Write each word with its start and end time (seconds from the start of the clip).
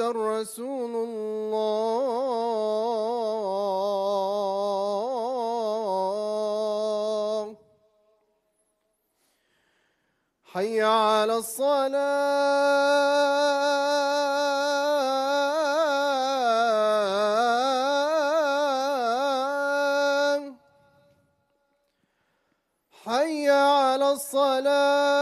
رسول 0.00 0.92
الله. 1.06 1.68
حي 10.44 10.82
على 10.82 11.36
الصلاة. 11.36 12.88
حي 23.04 23.50
على 23.50 24.10
الصلاة. 24.10 25.17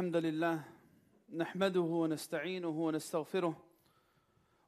الحمد 0.00 0.16
لله 0.16 0.64
نحمده 1.36 1.80
ونستعينه 1.80 2.68
ونستغفره 2.68 3.56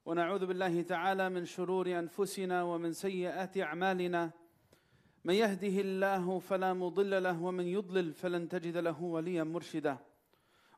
ونعوذ 0.04 0.46
بالله 0.46 0.82
تعالى 0.82 1.28
من 1.28 1.44
شرور 1.44 1.98
أنفسنا 1.98 2.62
ومن 2.62 2.92
سيئات 2.92 3.58
أعمالنا. 3.58 4.30
من 5.24 5.34
يهده 5.34 5.80
الله 5.80 6.38
فلا 6.38 6.72
مضل 6.72 7.22
له 7.22 7.42
ومن 7.42 7.66
يضلل 7.66 8.12
فلن 8.12 8.48
تجد 8.48 8.76
له 8.76 9.02
وليا 9.02 9.44
مرشدا. 9.44 9.96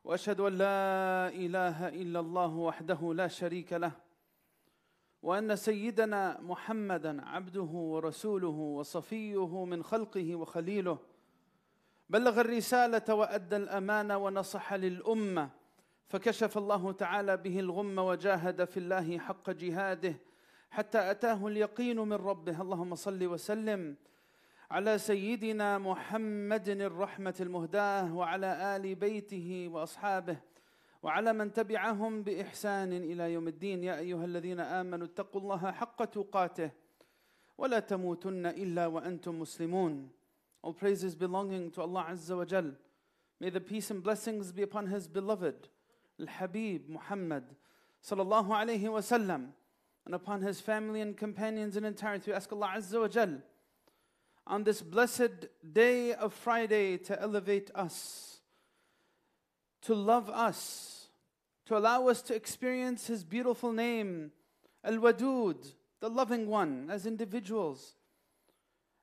وأشهد 0.03 0.39
أن 0.39 0.53
لا 0.53 1.27
إله 1.27 1.87
إلا 1.87 2.19
الله 2.19 2.55
وحده 2.55 3.13
لا 3.13 3.27
شريك 3.27 3.73
له 3.73 3.91
وأن 5.21 5.55
سيدنا 5.55 6.41
محمدا 6.41 7.25
عبده 7.25 7.71
ورسوله 7.93 8.57
وصفيه 8.77 9.65
من 9.65 9.83
خلقه 9.83 10.35
وخليله. 10.35 11.14
بلغ 12.09 12.41
الرسالة 12.41 13.13
وأدى 13.15 13.55
الأمانة 13.55 14.17
ونصح 14.17 14.73
للأمة. 14.73 15.49
فكشف 16.07 16.57
الله 16.57 16.91
تعالى 16.91 17.37
به 17.37 17.59
الغم 17.59 17.99
وجاهد 17.99 18.63
في 18.63 18.77
الله 18.77 19.17
حق 19.17 19.49
جهاده 19.49 20.15
حتى 20.71 21.11
أتاه 21.11 21.47
اليقين 21.47 21.99
من 21.99 22.13
ربه. 22.13 22.61
اللهم 22.61 22.95
صل 22.95 23.23
وسلم 23.23 23.95
على 24.71 24.97
سيدنا 24.97 25.77
محمد 25.77 26.69
الرحمة 26.69 27.35
المهداة 27.41 28.15
وعلى 28.15 28.75
آل 28.75 28.95
بيته 28.95 29.69
وأصحابه 29.71 30.37
وعلى 31.03 31.33
من 31.33 31.53
تبعهم 31.53 32.23
بإحسان 32.23 32.93
إلى 32.93 33.33
يوم 33.33 33.47
الدين. 33.47 33.83
يا 33.83 33.97
أيها 33.97 34.25
الذين 34.25 34.59
آمنوا 34.59 35.07
اتقوا 35.07 35.41
الله 35.41 35.71
حق 35.71 36.05
تقاته 36.05 36.71
ولا 37.57 37.79
تموتن 37.79 38.45
إلا 38.45 38.87
وأنتم 38.87 39.39
مسلمون. 39.39 40.14
All 40.65 40.73
praises 40.73 41.13
belonging 41.13 41.69
to 41.73 41.81
Allah 41.81 42.07
Azza 42.09 42.35
wa 42.35 42.43
Jal. 42.43 42.71
May 43.39 43.51
the 43.51 43.61
peace 43.61 43.91
and 43.91 44.01
blessings 44.01 44.51
be 44.51 44.63
upon 44.63 44.87
His 44.87 45.07
beloved, 45.07 45.69
Al 46.19 46.25
Habib 46.25 46.89
Muhammad 46.89 47.43
sallallahu 48.03 48.47
alayhi 48.47 48.91
wa 48.91 48.99
sallam, 48.99 49.49
and 50.07 50.15
upon 50.15 50.41
his 50.41 50.59
family 50.59 51.01
and 51.01 51.15
companions 51.15 51.77
in 51.77 51.85
entirety. 51.85 52.31
We 52.31 52.35
ask 52.35 52.51
Allah 52.51 52.73
Azza 52.77 52.99
wa 52.99 53.07
Jal 53.07 53.37
on 54.47 54.63
this 54.63 54.81
blessed 54.81 55.49
day 55.71 56.13
of 56.13 56.33
Friday 56.33 56.97
to 56.97 57.21
elevate 57.21 57.69
us, 57.75 58.39
to 59.83 59.93
love 59.93 60.31
us, 60.31 61.09
to 61.67 61.77
allow 61.77 62.07
us 62.07 62.23
to 62.23 62.33
experience 62.33 63.05
His 63.05 63.23
beautiful 63.23 63.71
name, 63.71 64.31
Al 64.83 64.97
Wadud, 64.97 65.73
the 65.99 66.09
loving 66.09 66.47
one, 66.47 66.89
as 66.89 67.05
individuals. 67.05 67.97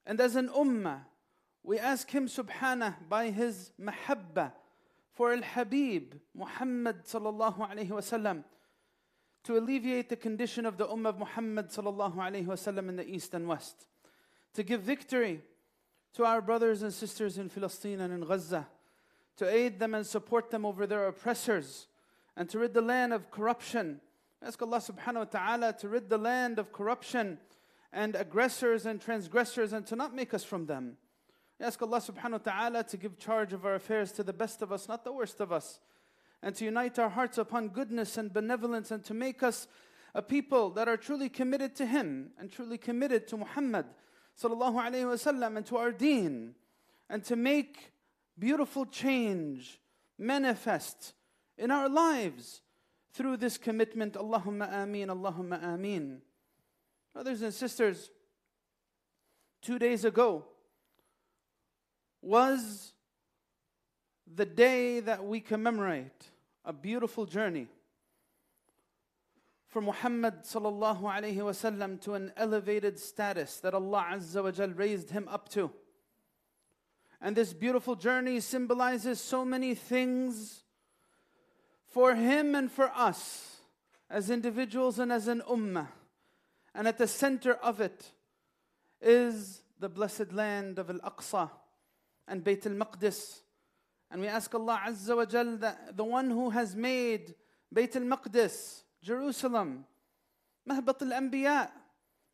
And 0.04 0.20
as 0.20 0.34
an 0.34 0.48
ummah, 0.48 1.02
we 1.64 1.78
ask 1.78 2.10
him 2.10 2.26
subhanah 2.26 2.94
by 3.08 3.30
his 3.30 3.72
mahabba 3.80 4.52
for 5.12 5.32
al 5.32 5.42
Habib 5.42 6.14
Muhammad 6.34 7.04
sallallahu 7.04 7.70
alayhi 7.70 7.88
wasallam 7.88 8.44
to 9.44 9.58
alleviate 9.58 10.08
the 10.08 10.16
condition 10.16 10.66
of 10.66 10.76
the 10.76 10.86
ummah 10.86 11.10
of 11.10 11.18
Muhammad 11.18 11.68
sallallahu 11.68 12.16
alayhi 12.16 12.46
wasallam 12.46 12.88
in 12.88 12.96
the 12.96 13.08
east 13.08 13.34
and 13.34 13.46
west, 13.46 13.86
to 14.54 14.62
give 14.62 14.82
victory 14.82 15.40
to 16.14 16.24
our 16.24 16.40
brothers 16.40 16.82
and 16.82 16.92
sisters 16.92 17.38
in 17.38 17.48
Palestine 17.48 18.00
and 18.00 18.12
in 18.12 18.20
Gaza, 18.26 18.66
to 19.36 19.48
aid 19.48 19.78
them 19.78 19.94
and 19.94 20.06
support 20.06 20.50
them 20.50 20.64
over 20.64 20.86
their 20.86 21.06
oppressors, 21.06 21.88
and 22.36 22.48
to 22.50 22.58
rid 22.58 22.74
the 22.74 22.82
land 22.82 23.12
of 23.12 23.30
corruption. 23.30 24.00
Ask 24.44 24.60
Allah 24.62 24.78
subhanahu 24.78 25.14
wa 25.14 25.24
ta'ala 25.24 25.72
to 25.74 25.88
rid 25.88 26.08
the 26.08 26.18
land 26.18 26.58
of 26.58 26.72
corruption 26.72 27.38
and 27.92 28.14
aggressors 28.14 28.86
and 28.86 29.00
transgressors 29.00 29.72
and 29.72 29.86
to 29.86 29.96
not 29.96 30.14
make 30.14 30.34
us 30.34 30.44
from 30.44 30.66
them. 30.66 30.96
We 31.62 31.66
ask 31.68 31.80
Allah 31.80 32.00
subhanahu 32.00 32.32
wa 32.32 32.38
ta'ala 32.38 32.82
to 32.82 32.96
give 32.96 33.20
charge 33.20 33.52
of 33.52 33.64
our 33.64 33.76
affairs 33.76 34.10
to 34.14 34.24
the 34.24 34.32
best 34.32 34.62
of 34.62 34.72
us, 34.72 34.88
not 34.88 35.04
the 35.04 35.12
worst 35.12 35.38
of 35.40 35.52
us, 35.52 35.78
and 36.42 36.56
to 36.56 36.64
unite 36.64 36.98
our 36.98 37.08
hearts 37.08 37.38
upon 37.38 37.68
goodness 37.68 38.16
and 38.16 38.32
benevolence 38.32 38.90
and 38.90 39.04
to 39.04 39.14
make 39.14 39.44
us 39.44 39.68
a 40.12 40.22
people 40.22 40.70
that 40.70 40.88
are 40.88 40.96
truly 40.96 41.28
committed 41.28 41.76
to 41.76 41.86
Him 41.86 42.32
and 42.36 42.50
truly 42.50 42.78
committed 42.78 43.28
to 43.28 43.36
Muhammad 43.36 43.86
sallallahu 44.36 44.74
alayhi 44.74 45.04
wasallam 45.04 45.56
and 45.56 45.64
to 45.66 45.76
our 45.76 45.92
deen 45.92 46.56
and 47.08 47.22
to 47.22 47.36
make 47.36 47.92
beautiful 48.36 48.84
change 48.84 49.78
manifest 50.18 51.14
in 51.56 51.70
our 51.70 51.88
lives 51.88 52.60
through 53.14 53.36
this 53.36 53.56
commitment. 53.56 54.14
Allahumma 54.14 54.82
ameen, 54.82 55.10
Allahumma 55.10 55.62
ameen. 55.62 56.22
Brothers 57.12 57.42
and 57.42 57.54
sisters, 57.54 58.10
two 59.60 59.78
days 59.78 60.04
ago 60.04 60.46
was 62.22 62.92
the 64.32 64.46
day 64.46 65.00
that 65.00 65.24
we 65.24 65.40
commemorate 65.40 66.30
a 66.64 66.72
beautiful 66.72 67.26
journey 67.26 67.66
for 69.66 69.80
Muhammad 69.80 70.44
sallallahu 70.44 71.02
alayhi 71.02 71.36
wasallam 71.36 72.00
to 72.02 72.14
an 72.14 72.32
elevated 72.36 72.98
status 72.98 73.58
that 73.60 73.74
Allah 73.74 74.06
Azza 74.12 74.42
wa 74.42 74.50
Jal 74.50 74.68
raised 74.68 75.10
him 75.10 75.26
up 75.28 75.48
to. 75.50 75.70
And 77.20 77.36
this 77.36 77.52
beautiful 77.52 77.96
journey 77.96 78.40
symbolizes 78.40 79.20
so 79.20 79.44
many 79.44 79.74
things 79.74 80.62
for 81.88 82.14
him 82.14 82.54
and 82.54 82.70
for 82.70 82.90
us 82.94 83.56
as 84.10 84.28
individuals 84.30 84.98
and 84.98 85.10
as 85.10 85.26
an 85.26 85.42
ummah. 85.48 85.88
And 86.74 86.86
at 86.86 86.98
the 86.98 87.08
center 87.08 87.54
of 87.54 87.80
it 87.80 88.12
is 89.00 89.62
the 89.78 89.88
blessed 89.88 90.32
land 90.32 90.78
of 90.78 90.90
Al 90.90 90.98
Aqsa 90.98 91.50
and 92.27 92.43
Bayt 92.43 92.65
al 92.65 92.73
Maqdis 92.73 93.39
And 94.09 94.21
we 94.21 94.27
ask 94.27 94.53
Allah 94.55 94.81
Azza 94.87 95.15
wa 95.15 95.25
Jal, 95.25 95.57
that 95.57 95.97
the 95.97 96.03
one 96.03 96.29
who 96.29 96.49
has 96.49 96.75
made 96.75 97.35
Bayt 97.73 97.95
al-Maqdis, 97.95 98.83
Jerusalem, 99.01 99.85
مهبط 100.69 101.01
الأنبياء 101.01 101.71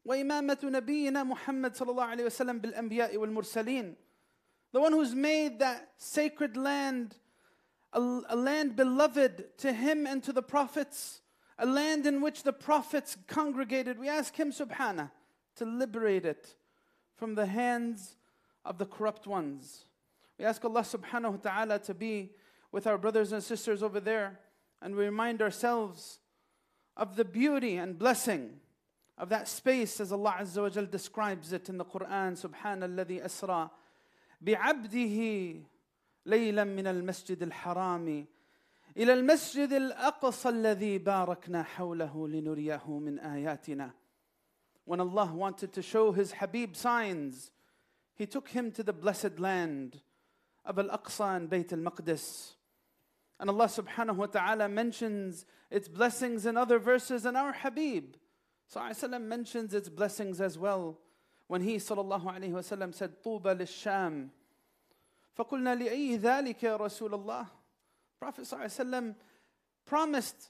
وإمامة 0.05 0.59
نبينا 0.63 1.23
محمد 1.23 1.75
صلى 1.75 1.91
الله 1.91 2.03
عليه 2.03 2.25
وسلم 2.25 2.59
بالأنبياء 2.59 3.17
والمرسلين 3.17 3.95
The 4.71 4.81
one 4.81 4.91
who's 4.91 5.13
made 5.13 5.59
that 5.59 5.91
sacred 5.97 6.57
land 6.57 7.15
a, 7.93 7.99
a 8.29 8.35
land 8.35 8.75
beloved 8.75 9.57
to 9.59 9.71
him 9.71 10.07
and 10.07 10.23
to 10.23 10.33
the 10.33 10.41
prophets, 10.41 11.21
a 11.59 11.65
land 11.65 12.07
in 12.07 12.21
which 12.21 12.41
the 12.41 12.53
prophets 12.53 13.15
congregated. 13.27 13.99
We 13.99 14.09
ask 14.09 14.35
him, 14.35 14.51
subhanahu, 14.51 15.11
to 15.57 15.65
liberate 15.65 16.25
it 16.25 16.55
from 17.15 17.35
the 17.35 17.45
hands 17.45 18.15
of 18.65 18.77
the 18.77 18.85
corrupt 18.85 19.27
ones. 19.27 19.85
We 20.39 20.45
ask 20.45 20.63
Allah 20.63 20.81
subhanahu 20.81 21.31
wa 21.31 21.37
ta'ala 21.37 21.79
to 21.79 21.93
be 21.93 22.31
with 22.71 22.87
our 22.87 22.97
brothers 22.97 23.31
and 23.31 23.43
sisters 23.43 23.83
over 23.83 23.99
there 23.99 24.39
and 24.81 24.95
we 24.95 25.05
remind 25.05 25.41
ourselves 25.41 26.19
of 26.97 27.15
the 27.15 27.25
beauty 27.25 27.77
and 27.77 27.97
blessing 27.97 28.59
of 29.17 29.29
that 29.29 29.47
space 29.47 29.99
as 30.01 30.11
Allah 30.11 30.37
Azza 30.39 30.61
wa 30.61 30.69
Jal 30.69 30.85
describes 30.85 31.53
it 31.53 31.69
in 31.69 31.77
the 31.77 31.85
Quran 31.85 32.33
سبحان 32.35 32.83
الذي 32.83 33.25
أسرى 33.25 33.69
بعبده 34.41 35.61
ليلا 36.25 36.63
من 36.63 36.87
المسجد 36.87 37.43
الحرام 37.43 38.25
إلى 38.97 39.13
المسجد 39.13 39.73
الأقصى 39.73 40.49
الذي 40.49 40.97
باركنا 40.97 41.63
حوله 41.63 42.27
لنريه 42.27 42.99
من 42.99 43.19
آياتنا 43.19 43.91
When 44.85 44.99
Allah 44.99 45.31
wanted 45.33 45.71
to 45.73 45.81
show 45.81 46.11
His 46.11 46.33
Habib 46.33 46.75
signs, 46.75 47.51
He 48.17 48.25
took 48.25 48.49
him 48.49 48.71
to 48.73 48.83
the 48.83 48.93
blessed 48.93 49.39
land 49.39 50.01
of 50.65 50.79
Al-Aqsa 50.79 51.37
and 51.37 51.49
Bayt 51.49 51.73
al-Maqdis. 51.73 52.53
And 53.39 53.49
Allah 53.49 53.65
subhanahu 53.65 54.15
wa 54.15 54.25
ta'ala 54.27 54.69
mentions 54.69 55.45
its 55.69 55.87
blessings 55.87 56.45
in 56.45 56.55
other 56.55 56.79
verses, 56.79 57.25
and 57.25 57.35
our 57.35 57.53
Habib 57.53 58.15
sallallahu 58.73 59.21
mentions 59.21 59.73
its 59.73 59.89
blessings 59.89 60.39
as 60.39 60.57
well. 60.57 60.99
When 61.47 61.61
he 61.61 61.75
sallallahu 61.75 62.25
alayhi 62.25 62.51
wa 62.51 62.61
said, 62.61 63.23
طوبى 63.23 63.55
للشام 63.55 64.29
فقلنا 65.35 65.75
لأي 65.75 66.17
ذلك 66.17 66.63
يا 66.63 66.77
رسول 66.77 67.13
الله 67.13 67.47
Prophet 68.19 68.45
ﷺ 68.45 69.15
promised 69.85 70.49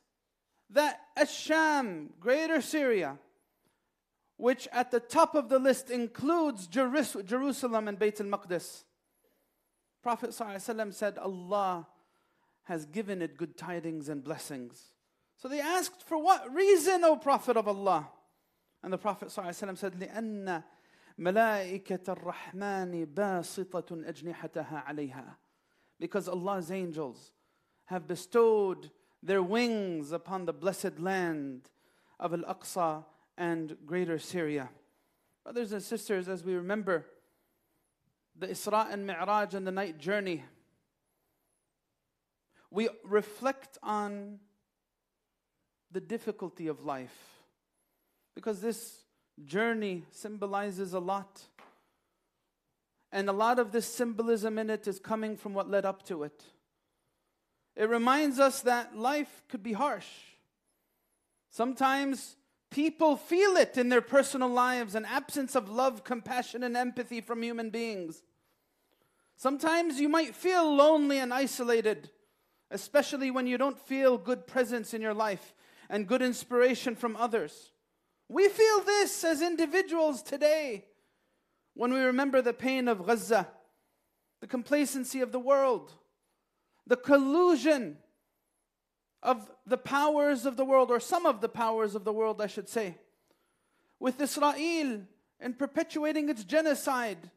that 0.70 1.00
Asham, 1.18 2.10
greater 2.20 2.62
Syria, 2.62 3.18
which 4.38 4.68
at 4.72 4.92
the 4.92 5.00
top 5.00 5.36
of 5.36 5.50
the 5.50 5.60
list 5.60 5.90
includes 5.90 6.68
Jerusalem 6.68 7.88
and 7.88 8.00
Bayt 8.00 8.20
al-Maqdis. 8.20 8.84
Prophet 10.02 10.32
ﷺ 10.32 10.94
said, 10.94 11.18
Allah 11.18 11.88
has 12.64 12.86
given 12.86 13.22
it 13.22 13.38
good 13.38 13.58
tidings 13.58 14.10
and 14.10 14.24
blessings. 14.24 14.92
So 15.38 15.48
they 15.48 15.62
asked, 15.62 16.04
For 16.08 16.22
what 16.22 16.54
reason, 16.54 17.04
O 17.04 17.16
Prophet 17.16 17.58
of 17.58 17.68
Allah? 17.68 18.10
And 18.84 18.92
the 18.92 18.98
Prophet 18.98 19.30
ﷺ 19.30 19.78
said, 19.78 19.94
لأن 19.94 20.64
ملائكة 21.20 22.04
الرحمن 22.08 23.06
باسطة 23.14 24.04
أجنحتها 24.06 24.86
عليها. 24.88 25.36
Because 26.00 26.28
Allah's 26.28 26.72
angels 26.72 27.32
have 27.86 28.08
bestowed 28.08 28.92
their 29.22 29.42
wings 29.42 30.12
upon 30.12 30.46
the 30.46 30.54
blessed 30.54 31.00
land 31.00 31.70
of 32.20 32.34
Al 32.34 32.56
Aqsa 32.56 33.06
and 33.39 33.77
greater 33.87 34.19
Syria. 34.19 34.69
Brothers 35.45 35.73
and 35.73 35.83
sisters, 35.83 36.29
as 36.29 36.45
we 36.45 36.55
remember 36.55 37.07
the 38.37 38.49
Isra 38.49 38.93
and 38.93 39.07
Mi'raj 39.07 39.55
and 39.55 39.67
the 39.67 39.73
night 39.73 39.99
journey, 39.99 40.45
we 42.71 42.89
reflect 43.05 43.79
on 43.83 44.41
the 45.91 46.01
difficulty 46.01 46.67
of 46.67 46.85
life 46.85 47.17
because 48.35 48.61
this 48.61 49.05
journey 49.45 50.05
symbolizes 50.11 50.93
a 50.93 50.99
lot. 50.99 51.41
And 53.11 53.31
a 53.31 53.33
lot 53.33 53.59
of 53.59 53.73
this 53.73 53.87
symbolism 53.87 54.59
in 54.59 54.69
it 54.69 54.87
is 54.87 54.99
coming 54.99 55.37
from 55.37 55.55
what 55.55 55.71
led 55.71 55.87
up 55.87 56.03
to 56.07 56.25
it. 56.25 56.45
It 57.75 57.89
reminds 57.89 58.39
us 58.39 58.61
that 58.63 58.97
life 58.97 59.45
could 59.49 59.63
be 59.63 59.73
harsh. 59.73 60.09
Sometimes 61.49 62.37
people 62.71 63.17
feel 63.17 63.57
it 63.57 63.77
in 63.77 63.89
their 63.89 64.01
personal 64.01 64.49
lives 64.49 64.95
an 64.95 65.05
absence 65.05 65.55
of 65.55 65.69
love, 65.69 66.05
compassion, 66.05 66.63
and 66.63 66.77
empathy 66.77 67.21
from 67.21 67.43
human 67.43 67.71
beings. 67.71 68.23
Sometimes 69.37 70.01
you 70.01 70.09
might 70.09 70.35
feel 70.35 70.75
lonely 70.75 71.19
and 71.19 71.33
isolated, 71.33 72.11
especially 72.71 73.31
when 73.31 73.47
you 73.47 73.57
don't 73.57 73.79
feel 73.79 74.19
good 74.19 74.47
presence 74.47 74.93
in 74.93 75.01
your 75.01 75.15
life 75.15 75.55
and 75.89 76.07
good 76.07 76.23
inspiration 76.23 76.97
from 76.97 77.17
others. 77.17 77.73
We 78.29 78.49
feel 78.49 78.81
this 78.81 79.25
as 79.25 79.41
individuals 79.41 80.23
today 80.23 80.85
when 81.75 81.93
we 81.93 82.01
remember 82.01 82.43
the 82.43 82.53
pain 82.53 82.89
of 82.89 83.07
Gaza, 83.07 83.49
the 84.41 84.47
complacency 84.47 85.21
of 85.21 85.33
the 85.33 85.39
world, 85.39 85.93
the 86.87 86.97
collusion 86.97 87.99
of 89.23 89.51
the 89.67 89.79
powers 89.79 90.47
of 90.47 90.57
the 90.57 90.65
world, 90.65 90.91
or 90.91 91.01
some 91.01 91.27
of 91.27 91.41
the 91.41 91.49
powers 91.49 91.95
of 91.95 92.05
the 92.05 92.13
world, 92.13 92.41
I 92.41 92.47
should 92.47 92.69
say, 92.69 92.97
with 93.99 94.21
Israel 94.21 95.03
and 95.41 95.59
perpetuating 95.59 96.29
its 96.29 96.45
genocide 96.45 97.31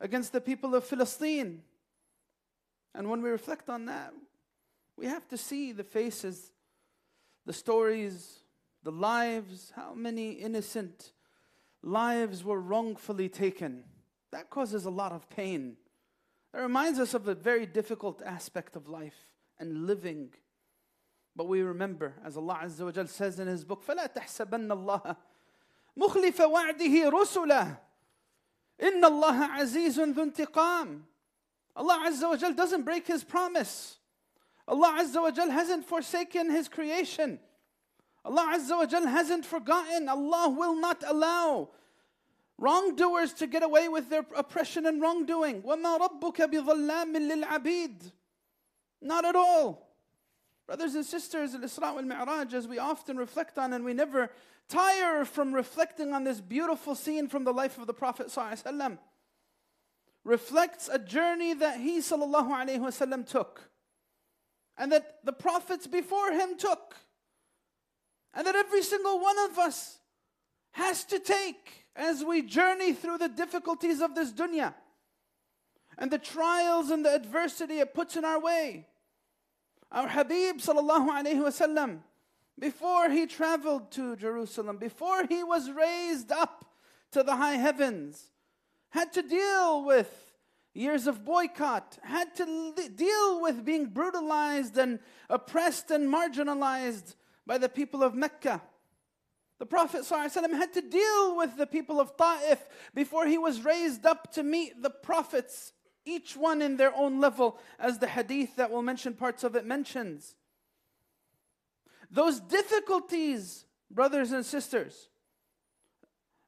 against 0.00 0.32
the 0.32 0.40
people 0.40 0.74
of 0.74 0.88
Palestine. 0.88 1.62
And 2.94 3.10
when 3.10 3.22
we 3.22 3.30
reflect 3.30 3.68
on 3.68 3.86
that, 3.86 4.12
we 4.96 5.06
have 5.06 5.26
to 5.28 5.36
see 5.36 5.72
the 5.72 5.84
faces, 5.84 6.52
the 7.46 7.52
stories, 7.52 8.40
the 8.82 8.92
lives, 8.92 9.72
how 9.76 9.94
many 9.94 10.32
innocent 10.32 11.12
lives 11.82 12.44
were 12.44 12.60
wrongfully 12.60 13.28
taken. 13.28 13.84
That 14.32 14.50
causes 14.50 14.84
a 14.84 14.90
lot 14.90 15.12
of 15.12 15.28
pain. 15.28 15.76
It 16.54 16.58
reminds 16.58 16.98
us 16.98 17.14
of 17.14 17.28
a 17.28 17.34
very 17.34 17.66
difficult 17.66 18.22
aspect 18.22 18.76
of 18.76 18.88
life 18.88 19.16
and 19.58 19.86
living. 19.86 20.30
But 21.35 21.47
we 21.47 21.61
remember, 21.61 22.13
as 22.23 22.37
Allah 22.37 22.59
Azza 22.63 22.85
wa 22.85 22.91
Jal 22.91 23.07
says 23.07 23.39
in 23.39 23.47
His 23.47 23.63
book, 23.65 23.85
فَلَا 23.85 24.13
تَحْسَبَنَّ 24.13 24.67
اللَّهَ 24.67 25.17
مُخْلِفَ 25.99 26.37
وَعْدِهِ 26.37 27.11
رُسُلَهُ 27.11 27.77
إِنَّ 28.81 29.03
اللَّهَ 29.03 29.49
عَزِيزٌ 29.57 30.13
ذُو 30.13 30.31
انتقام 30.31 31.01
Allah 31.75 32.05
Azza 32.07 32.29
wa 32.29 32.37
Jal 32.37 32.53
doesn't 32.53 32.83
break 32.83 33.05
His 33.05 33.23
promise. 33.23 33.97
Allah 34.67 34.99
Azza 35.01 35.21
wa 35.21 35.31
Jal 35.31 35.49
hasn't 35.49 35.85
forsaken 35.85 36.49
His 36.49 36.69
creation. 36.69 37.39
Allah 38.23 38.53
Azza 38.55 38.77
wa 38.77 38.85
Jal 38.85 39.05
hasn't 39.05 39.45
forgotten. 39.45 40.07
Allah 40.07 40.49
will 40.49 40.79
not 40.79 41.03
allow 41.05 41.69
wrongdoers 42.57 43.33
to 43.33 43.47
get 43.47 43.63
away 43.63 43.89
with 43.89 44.09
their 44.09 44.25
oppression 44.35 44.85
and 44.85 45.01
wrongdoing. 45.01 45.61
وَمَا 45.63 45.99
رَبُّكَ 45.99 46.37
بِظَلَّامٍ 46.37 47.43
لِلْعَبِيدِ 47.43 48.11
Not 49.01 49.25
at 49.25 49.35
all. 49.35 49.85
Brothers 50.70 50.94
and 50.94 51.04
sisters, 51.04 51.52
Al-Isra 51.52 51.96
wal-Mi'raj, 51.96 52.54
as 52.54 52.68
we 52.68 52.78
often 52.78 53.16
reflect 53.16 53.58
on 53.58 53.72
and 53.72 53.84
we 53.84 53.92
never 53.92 54.30
tire 54.68 55.24
from 55.24 55.52
reflecting 55.52 56.14
on 56.14 56.22
this 56.22 56.40
beautiful 56.40 56.94
scene 56.94 57.26
from 57.26 57.42
the 57.42 57.52
life 57.52 57.76
of 57.76 57.88
the 57.88 57.92
Prophet 57.92 58.28
ﷺ, 58.28 58.96
reflects 60.22 60.88
a 60.88 61.00
journey 61.00 61.54
that 61.54 61.80
he 61.80 61.98
ﷺ 61.98 63.26
took 63.26 63.68
and 64.78 64.92
that 64.92 65.16
the 65.24 65.32
prophets 65.32 65.88
before 65.88 66.30
him 66.30 66.56
took 66.56 66.94
and 68.32 68.46
that 68.46 68.54
every 68.54 68.84
single 68.84 69.18
one 69.18 69.40
of 69.50 69.58
us 69.58 69.98
has 70.70 71.02
to 71.06 71.18
take 71.18 71.84
as 71.96 72.22
we 72.22 72.42
journey 72.42 72.92
through 72.92 73.18
the 73.18 73.28
difficulties 73.28 74.00
of 74.00 74.14
this 74.14 74.30
dunya 74.30 74.72
and 75.98 76.12
the 76.12 76.18
trials 76.18 76.90
and 76.90 77.04
the 77.04 77.12
adversity 77.12 77.80
it 77.80 77.92
puts 77.92 78.14
in 78.14 78.24
our 78.24 78.40
way. 78.40 78.86
Our 79.92 80.08
Habib 80.08 80.58
sallallahu 80.58 81.08
wasallam, 81.08 82.00
before 82.58 83.10
he 83.10 83.26
traveled 83.26 83.90
to 83.92 84.16
Jerusalem, 84.16 84.76
before 84.76 85.26
he 85.26 85.42
was 85.42 85.70
raised 85.70 86.30
up 86.30 86.64
to 87.12 87.22
the 87.22 87.36
high 87.36 87.56
heavens, 87.56 88.30
had 88.90 89.12
to 89.14 89.22
deal 89.22 89.84
with 89.84 90.32
years 90.74 91.06
of 91.06 91.24
boycott, 91.24 91.98
had 92.02 92.34
to 92.36 92.74
deal 92.94 93.40
with 93.40 93.64
being 93.64 93.86
brutalized 93.86 94.76
and 94.78 95.00
oppressed 95.28 95.90
and 95.90 96.12
marginalized 96.12 97.16
by 97.46 97.58
the 97.58 97.68
people 97.68 98.02
of 98.02 98.14
Mecca. 98.14 98.62
The 99.58 99.66
Prophet 99.66 100.02
ﷺ 100.02 100.52
had 100.52 100.72
to 100.74 100.80
deal 100.80 101.36
with 101.36 101.56
the 101.56 101.66
people 101.66 102.00
of 102.00 102.16
Ta'if 102.16 102.66
before 102.94 103.26
he 103.26 103.36
was 103.36 103.64
raised 103.64 104.06
up 104.06 104.32
to 104.32 104.42
meet 104.42 104.82
the 104.82 104.90
prophets, 104.90 105.72
each 106.04 106.36
one 106.36 106.62
in 106.62 106.76
their 106.76 106.94
own 106.96 107.20
level, 107.20 107.58
as 107.78 107.98
the 107.98 108.06
hadith 108.06 108.56
that 108.56 108.70
we'll 108.70 108.82
mention 108.82 109.14
parts 109.14 109.44
of 109.44 109.54
it 109.54 109.66
mentions. 109.66 110.34
Those 112.10 112.40
difficulties, 112.40 113.64
brothers 113.90 114.32
and 114.32 114.44
sisters, 114.44 115.08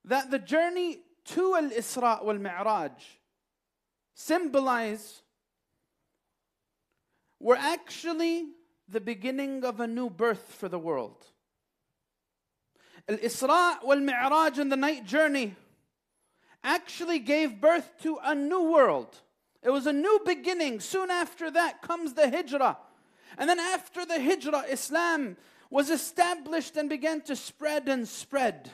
that 0.05 0.31
the 0.31 0.39
journey 0.39 0.99
to 1.27 1.55
Al 1.55 1.71
Isra 1.71 2.25
wal 2.25 2.39
Mi'raj 2.39 2.93
symbolize 4.15 5.23
were 7.39 7.57
actually 7.57 8.47
the 8.89 9.01
beginning 9.01 9.65
of 9.65 9.81
a 9.81 9.87
new 9.87 10.11
birth 10.11 10.55
for 10.59 10.69
the 10.69 10.79
world. 10.79 11.25
Al 13.09 13.17
Isra 13.19 13.83
wal 13.85 14.01
Mi'raj 14.01 14.59
and 14.59 14.71
the 14.71 14.77
night 14.77 15.05
journey 15.05 15.55
actually 16.65 17.19
gave 17.19 17.61
birth 17.61 17.93
to 18.03 18.19
a 18.23 18.35
new 18.35 18.71
world. 18.71 19.17
It 19.63 19.71
was 19.71 19.87
a 19.87 19.93
new 19.93 20.21
beginning. 20.25 20.81
Soon 20.81 21.11
after 21.11 21.51
that 21.51 21.83
comes 21.83 22.15
the 22.15 22.29
Hijrah. 22.29 22.79
And 23.39 23.49
then 23.49 23.61
after 23.61 24.05
the 24.05 24.21
Hijrah, 24.21 24.65
Islam 24.69 25.37
was 25.71 25.89
established 25.89 26.77
and 26.77 26.89
began 26.89 27.23
to 27.23 27.37
spread 27.37 27.89
and 27.89 28.07
spread 28.07 28.71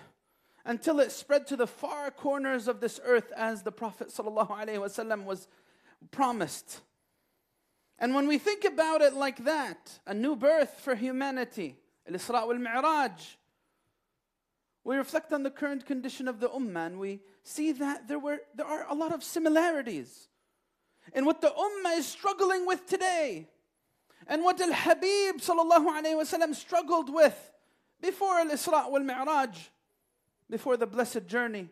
until 0.65 1.01
it 1.01 1.13
spread 1.13 1.47
to 1.47 1.57
the 1.57 1.67
far 1.67 2.11
corners 2.11 2.69
of 2.69 2.81
this 2.81 2.99
earth 3.05 3.33
as 3.37 3.63
the 3.63 3.73
Prophet 3.73 4.09
ﷺ 4.09 5.25
was 5.25 5.49
promised. 6.11 6.81
And 7.99 8.15
when 8.15 8.27
we 8.27 8.39
think 8.39 8.65
about 8.65 9.01
it 9.01 9.15
like 9.15 9.45
that, 9.45 9.99
a 10.07 10.15
new 10.15 10.37
birth 10.37 10.81
for 10.81 10.95
humanity, 10.95 11.77
Al-Isra 12.09 12.47
wal-Mi'raj, 12.47 13.37
we 14.85 14.97
reflect 14.97 15.33
on 15.33 15.43
the 15.43 15.51
current 15.51 15.85
condition 15.85 16.29
of 16.29 16.41
the 16.41 16.49
ummah 16.49 16.87
and 16.87 16.99
we 16.99 17.21
see 17.43 17.73
that 17.73 18.09
there, 18.09 18.19
were, 18.19 18.41
there 18.55 18.67
are 18.67 18.87
a 18.89 18.95
lot 18.95 19.13
of 19.13 19.23
similarities 19.23 20.29
in 21.14 21.26
what 21.26 21.42
the 21.42 21.50
ummah 21.50 21.98
is 21.98 22.08
struggling 22.08 22.66
with 22.66 22.86
today 22.88 23.48
and 24.28 24.44
what 24.44 24.60
Al 24.62 24.74
Habib 24.74 25.38
وسلم, 25.38 26.56
struggled 26.56 27.14
with 27.14 27.52
before 28.02 28.40
Al 28.40 28.50
Isra 28.50 28.90
wal 28.90 29.02
Mi'raj, 29.04 29.58
before 30.50 30.78
the 30.78 30.88
blessed 30.88 31.28
journey. 31.28 31.70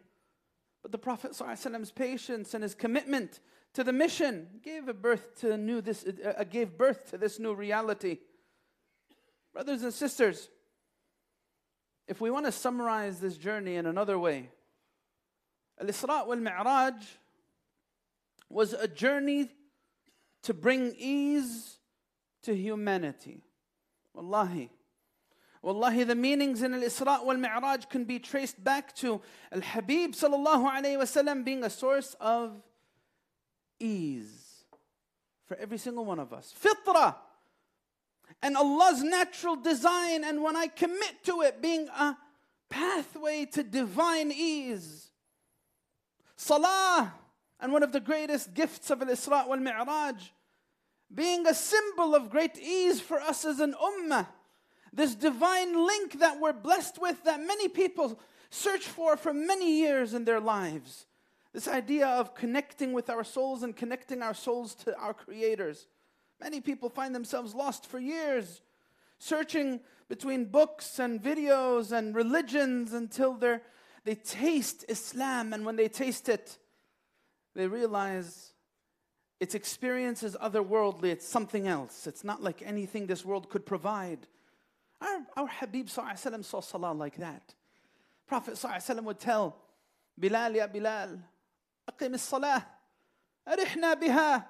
But 0.82 0.92
the 0.92 0.98
Prophet 0.98 1.32
وسلم's 1.32 1.92
patience 1.92 2.54
and 2.54 2.64
his 2.64 2.76
commitment 2.76 3.40
to 3.74 3.84
the 3.84 3.94
mission 3.94 4.48
gave 4.64 4.88
a 4.88 4.94
birth 4.94 5.40
to 5.42 5.58
new 5.58 5.82
this 5.82 6.06
uh, 6.06 6.44
gave 6.44 6.78
birth 6.78 7.12
to 7.12 7.18
this 7.18 7.40
new 7.40 7.54
reality. 7.54 8.20
Brothers 9.54 9.84
and 9.84 9.94
sisters, 9.94 10.50
if 12.08 12.20
we 12.20 12.32
want 12.32 12.46
to 12.46 12.52
summarize 12.52 13.20
this 13.20 13.38
journey 13.38 13.76
in 13.76 13.86
another 13.86 14.18
way, 14.18 14.50
Al 15.80 15.88
Isra 15.88 16.26
wal 16.26 16.38
Mi'raj 16.38 16.96
was 18.49 18.73
a 18.73 18.89
journey 18.89 19.51
to 20.43 20.55
bring 20.55 20.95
ease 20.97 21.79
to 22.43 22.55
humanity. 22.55 23.43
Wallahi. 24.15 24.71
Wallahi, 25.63 26.05
the 26.05 26.15
meanings 26.15 26.63
in 26.63 26.75
Al 26.75 26.81
Isra 26.81 27.25
wal 27.25 27.37
Mi'raj 27.37 27.87
can 27.89 28.05
be 28.05 28.19
traced 28.19 28.63
back 28.63 28.95
to 28.97 29.21
Al 29.51 29.61
Habib 29.61 30.13
sallallahu 30.13 30.71
alayhi 30.71 30.97
wasallam 30.97 31.45
being 31.45 31.65
a 31.65 31.71
source 31.71 32.15
of 32.21 32.63
ease 33.81 34.65
for 35.47 35.57
every 35.57 35.79
single 35.79 36.05
one 36.05 36.21
of 36.21 36.33
us. 36.33 36.55
Fitra 36.63 37.17
and 38.43 38.57
Allah's 38.57 39.03
natural 39.03 39.57
design, 39.57 40.25
and 40.25 40.43
when 40.43 40.57
I 40.57 40.69
commit 40.69 41.25
to 41.25 41.43
it, 41.43 41.63
being 41.63 41.89
a 41.89 42.17
pathway 42.69 43.47
to 43.47 43.63
divine 43.63 44.31
ease. 44.31 45.11
Salah, 46.37 47.15
and 47.61 47.73
one 47.73 47.83
of 47.83 47.93
the 47.93 48.01
greatest 48.01 48.55
gifts 48.55 48.91
of 48.91 49.03
Al 49.03 49.09
Isra 49.09 49.47
wal 49.47 49.59
Mi'raj, 49.59 50.31
being 51.15 51.47
a 51.47 51.55
symbol 51.55 52.15
of 52.15 52.31
great 52.31 52.59
ease 52.59 53.01
for 53.01 53.21
us 53.21 53.45
as 53.45 53.61
an 53.61 53.75
ummah. 53.75 54.27
This 54.93 55.15
divine 55.15 55.87
link 55.87 56.19
that 56.21 56.41
we're 56.41 56.53
blessed 56.53 57.01
with, 57.01 57.23
that 57.25 57.41
many 57.41 57.69
people 57.69 58.19
search 58.51 58.87
for 58.87 59.17
for 59.17 59.33
many 59.33 59.79
years 59.79 60.15
in 60.15 60.25
their 60.25 60.41
lives. 60.41 61.07
This 61.53 61.69
idea 61.69 62.07
of 62.07 62.35
connecting 62.35 62.93
with 62.93 63.09
our 63.09 63.25
souls 63.25 63.63
and 63.63 63.75
connecting 63.75 64.23
our 64.23 64.35
souls 64.35 64.75
to 64.77 64.97
our 64.99 65.15
creators. 65.15 65.87
Many 66.41 66.61
people 66.61 66.91
find 66.91 67.15
themselves 67.15 67.55
lost 67.55 67.87
for 67.87 67.99
years, 67.99 68.61
searching 69.19 69.81
between 70.09 70.45
books 70.47 70.99
and 70.99 71.23
videos 71.23 71.93
and 71.93 72.15
religions 72.15 72.93
until 72.93 73.35
they 73.35 73.59
they 74.05 74.15
taste 74.15 74.85
Islam. 74.89 75.53
And 75.53 75.67
when 75.67 75.77
they 75.77 75.89
taste 75.89 76.29
it, 76.29 76.59
they 77.56 77.68
realize 77.68 78.54
its 79.40 79.56
experience 79.56 80.24
is 80.24 80.36
otherworldly, 80.36 81.06
it's 81.06 81.28
something 81.28 81.68
else. 81.68 82.08
It's 82.08 82.24
not 82.24 82.44
like 82.44 82.62
anything 82.64 83.08
this 83.08 83.26
world 83.26 83.50
could 83.50 83.66
provide. 83.66 84.28
Our, 85.02 85.20
our 85.36 85.48
Habib 85.48 85.88
وسلم, 85.88 86.46
saw 86.46 86.60
salah 86.60 86.94
like 86.94 87.18
that. 87.18 87.56
Prophet 88.28 88.54
وسلم, 88.54 89.04
would 89.04 89.20
tell 89.20 89.58
Bilal, 90.20 90.56
Ya 90.56 90.68
Bilal, 90.68 91.20
أقم 91.90 92.14
الصلاة 92.14 92.64
أرحنا 93.48 93.94
بها 93.96 94.46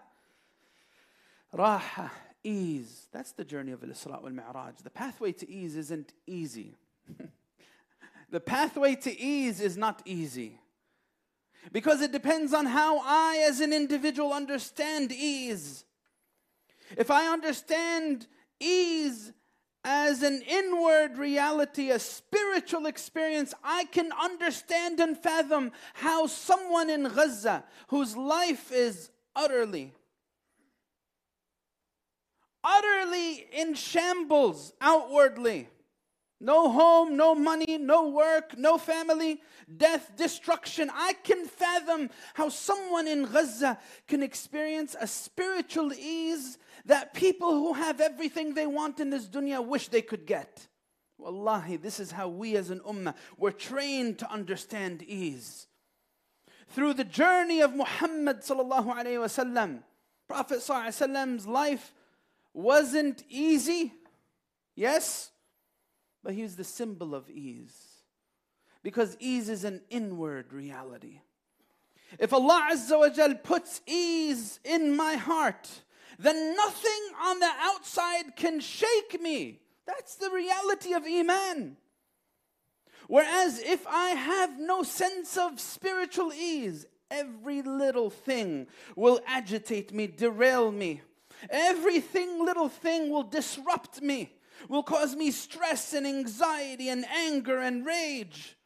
راحة 1.53 2.09
ease. 2.43 3.07
That's 3.11 3.31
the 3.31 3.45
journey 3.45 3.71
of 3.71 3.83
Al-Isra 3.83 4.21
wal-Mi'raj. 4.21 4.77
The 4.83 4.89
pathway 4.89 5.31
to 5.33 5.49
ease 5.49 5.75
isn't 5.75 6.13
easy. 6.27 6.75
the 8.31 8.39
pathway 8.39 8.95
to 8.95 9.19
ease 9.19 9.61
is 9.61 9.77
not 9.77 10.01
easy. 10.05 10.59
Because 11.72 12.00
it 12.00 12.12
depends 12.12 12.54
on 12.54 12.66
how 12.66 12.98
I, 12.98 13.44
as 13.48 13.60
an 13.60 13.72
individual, 13.72 14.32
understand 14.32 15.12
ease. 15.12 15.84
If 16.96 17.10
I 17.10 17.26
understand 17.26 18.26
ease 18.60 19.32
as 19.84 20.22
an 20.22 20.42
inward 20.42 21.16
reality, 21.16 21.90
a 21.90 21.98
spiritual 21.98 22.86
experience, 22.86 23.54
I 23.62 23.84
can 23.84 24.10
understand 24.20 24.98
and 25.00 25.16
fathom 25.16 25.72
how 25.94 26.26
someone 26.26 26.90
in 26.90 27.04
Gaza 27.04 27.64
whose 27.88 28.16
life 28.16 28.72
is 28.72 29.10
utterly, 29.34 29.92
utterly 32.64 33.46
in 33.52 33.74
shambles 33.74 34.72
outwardly, 34.80 35.68
no 36.40 36.70
home, 36.70 37.16
no 37.16 37.34
money, 37.34 37.78
no 37.78 38.08
work, 38.08 38.56
no 38.58 38.76
family, 38.76 39.40
death, 39.74 40.12
destruction. 40.16 40.90
I 40.92 41.14
can 41.14 41.46
fathom 41.46 42.10
how 42.34 42.50
someone 42.50 43.08
in 43.08 43.24
Gaza 43.24 43.78
can 44.06 44.22
experience 44.22 44.94
a 45.00 45.06
spiritual 45.06 45.92
ease 45.92 46.58
that 46.84 47.14
people 47.14 47.52
who 47.52 47.72
have 47.72 48.00
everything 48.00 48.54
they 48.54 48.66
want 48.66 49.00
in 49.00 49.10
this 49.10 49.26
dunya 49.26 49.64
wish 49.64 49.88
they 49.88 50.02
could 50.02 50.26
get. 50.26 50.68
Wallahi, 51.18 51.76
this 51.78 51.98
is 51.98 52.10
how 52.10 52.28
we 52.28 52.56
as 52.56 52.70
an 52.70 52.80
ummah 52.80 53.14
were 53.38 53.52
trained 53.52 54.18
to 54.18 54.30
understand 54.30 55.02
ease. 55.02 55.66
Through 56.68 56.94
the 56.94 57.04
journey 57.04 57.60
of 57.60 57.74
Muhammad 57.74 58.42
sallallahu 58.42 58.94
alayhi 58.94 59.18
wasallam, 59.18 59.82
Prophet 60.28 60.58
sallallahu 60.58 60.86
alayhi 60.88 61.08
wasallam's 61.08 61.46
life 61.46 61.92
wasn't 62.52 63.24
easy. 63.28 63.94
Yes, 64.74 65.30
but 66.26 66.34
he 66.34 66.42
was 66.42 66.56
the 66.56 66.64
symbol 66.64 67.14
of 67.14 67.30
ease. 67.30 68.02
Because 68.82 69.16
ease 69.20 69.48
is 69.48 69.62
an 69.62 69.80
inward 69.90 70.52
reality. 70.52 71.20
If 72.18 72.32
Allah 72.32 72.70
Azza 72.72 72.98
wa 72.98 73.08
Jal 73.10 73.36
puts 73.36 73.80
ease 73.86 74.58
in 74.64 74.96
my 74.96 75.14
heart, 75.14 75.70
then 76.18 76.56
nothing 76.56 77.02
on 77.22 77.38
the 77.38 77.50
outside 77.60 78.34
can 78.34 78.58
shake 78.58 79.22
me. 79.22 79.60
That's 79.86 80.16
the 80.16 80.28
reality 80.28 80.94
of 80.94 81.04
Iman. 81.06 81.76
Whereas 83.06 83.60
if 83.60 83.86
I 83.86 84.08
have 84.08 84.58
no 84.58 84.82
sense 84.82 85.36
of 85.36 85.60
spiritual 85.60 86.32
ease, 86.32 86.86
every 87.08 87.62
little 87.62 88.10
thing 88.10 88.66
will 88.96 89.20
agitate 89.28 89.94
me, 89.94 90.08
derail 90.08 90.72
me. 90.72 91.02
Everything, 91.50 92.44
little 92.44 92.68
thing 92.68 93.10
will 93.10 93.22
disrupt 93.22 94.02
me 94.02 94.32
will 94.68 94.82
cause 94.82 95.14
me 95.16 95.30
stress 95.30 95.92
and 95.92 96.06
anxiety 96.06 96.88
and 96.88 97.04
anger 97.06 97.58
and 97.58 97.84
rage. 97.86 98.56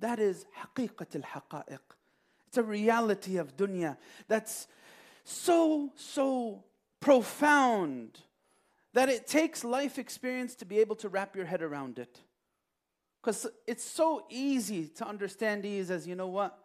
That 0.00 0.18
is 0.18 0.46
haqiqat 0.60 1.14
al-haqa'iq. 1.16 1.78
It's 2.48 2.58
a 2.58 2.62
reality 2.62 3.36
of 3.38 3.56
dunya 3.56 3.96
that's 4.28 4.66
so, 5.24 5.92
so 5.96 6.64
profound 7.00 8.20
that 8.92 9.08
it 9.08 9.26
takes 9.26 9.64
life 9.64 9.98
experience 9.98 10.54
to 10.56 10.64
be 10.64 10.78
able 10.78 10.96
to 10.96 11.08
wrap 11.08 11.36
your 11.36 11.44
head 11.44 11.62
around 11.62 11.98
it. 11.98 12.20
Because 13.20 13.46
it's 13.66 13.84
so 13.84 14.24
easy 14.30 14.86
to 14.88 15.06
understand 15.06 15.62
these 15.62 15.90
as 15.90 16.06
you 16.06 16.14
know 16.14 16.28
what? 16.28 16.58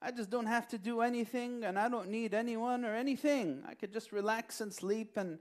I 0.00 0.10
just 0.10 0.30
don't 0.30 0.46
have 0.46 0.68
to 0.68 0.78
do 0.78 1.00
anything 1.00 1.64
and 1.64 1.78
I 1.78 1.88
don't 1.88 2.08
need 2.08 2.32
anyone 2.32 2.84
or 2.84 2.94
anything. 2.94 3.62
I 3.68 3.74
could 3.74 3.92
just 3.92 4.12
relax 4.12 4.60
and 4.60 4.72
sleep 4.72 5.16
and 5.16 5.38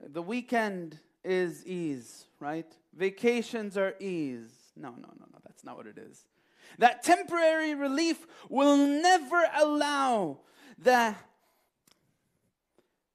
the 0.00 0.22
weekend 0.22 0.98
is 1.26 1.66
ease, 1.66 2.24
right? 2.40 2.66
Vacations 2.96 3.76
are 3.76 3.94
ease. 4.00 4.50
No, 4.76 4.90
no, 4.90 4.96
no, 4.96 5.26
no, 5.32 5.38
that's 5.44 5.64
not 5.64 5.76
what 5.76 5.86
it 5.86 5.98
is. 5.98 6.24
That 6.78 7.02
temporary 7.02 7.74
relief 7.74 8.26
will 8.48 8.76
never 8.76 9.44
allow 9.54 10.38
the 10.78 11.14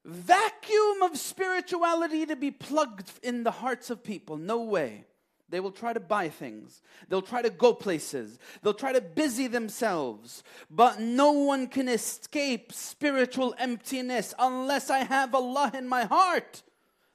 vacuum 0.04 1.02
of 1.02 1.16
spirituality 1.16 2.26
to 2.26 2.36
be 2.36 2.50
plugged 2.50 3.10
in 3.22 3.44
the 3.44 3.50
hearts 3.50 3.90
of 3.90 4.02
people. 4.02 4.36
No 4.36 4.62
way. 4.62 5.04
They 5.48 5.60
will 5.60 5.70
try 5.70 5.92
to 5.92 6.00
buy 6.00 6.30
things. 6.30 6.80
They'll 7.08 7.20
try 7.20 7.42
to 7.42 7.50
go 7.50 7.74
places. 7.74 8.38
They'll 8.62 8.72
try 8.72 8.94
to 8.94 9.02
busy 9.02 9.48
themselves. 9.48 10.42
But 10.70 10.98
no 10.98 11.32
one 11.32 11.66
can 11.66 11.88
escape 11.88 12.72
spiritual 12.72 13.54
emptiness 13.58 14.32
unless 14.38 14.88
I 14.88 15.00
have 15.00 15.34
Allah 15.34 15.70
in 15.74 15.86
my 15.86 16.04
heart. 16.04 16.62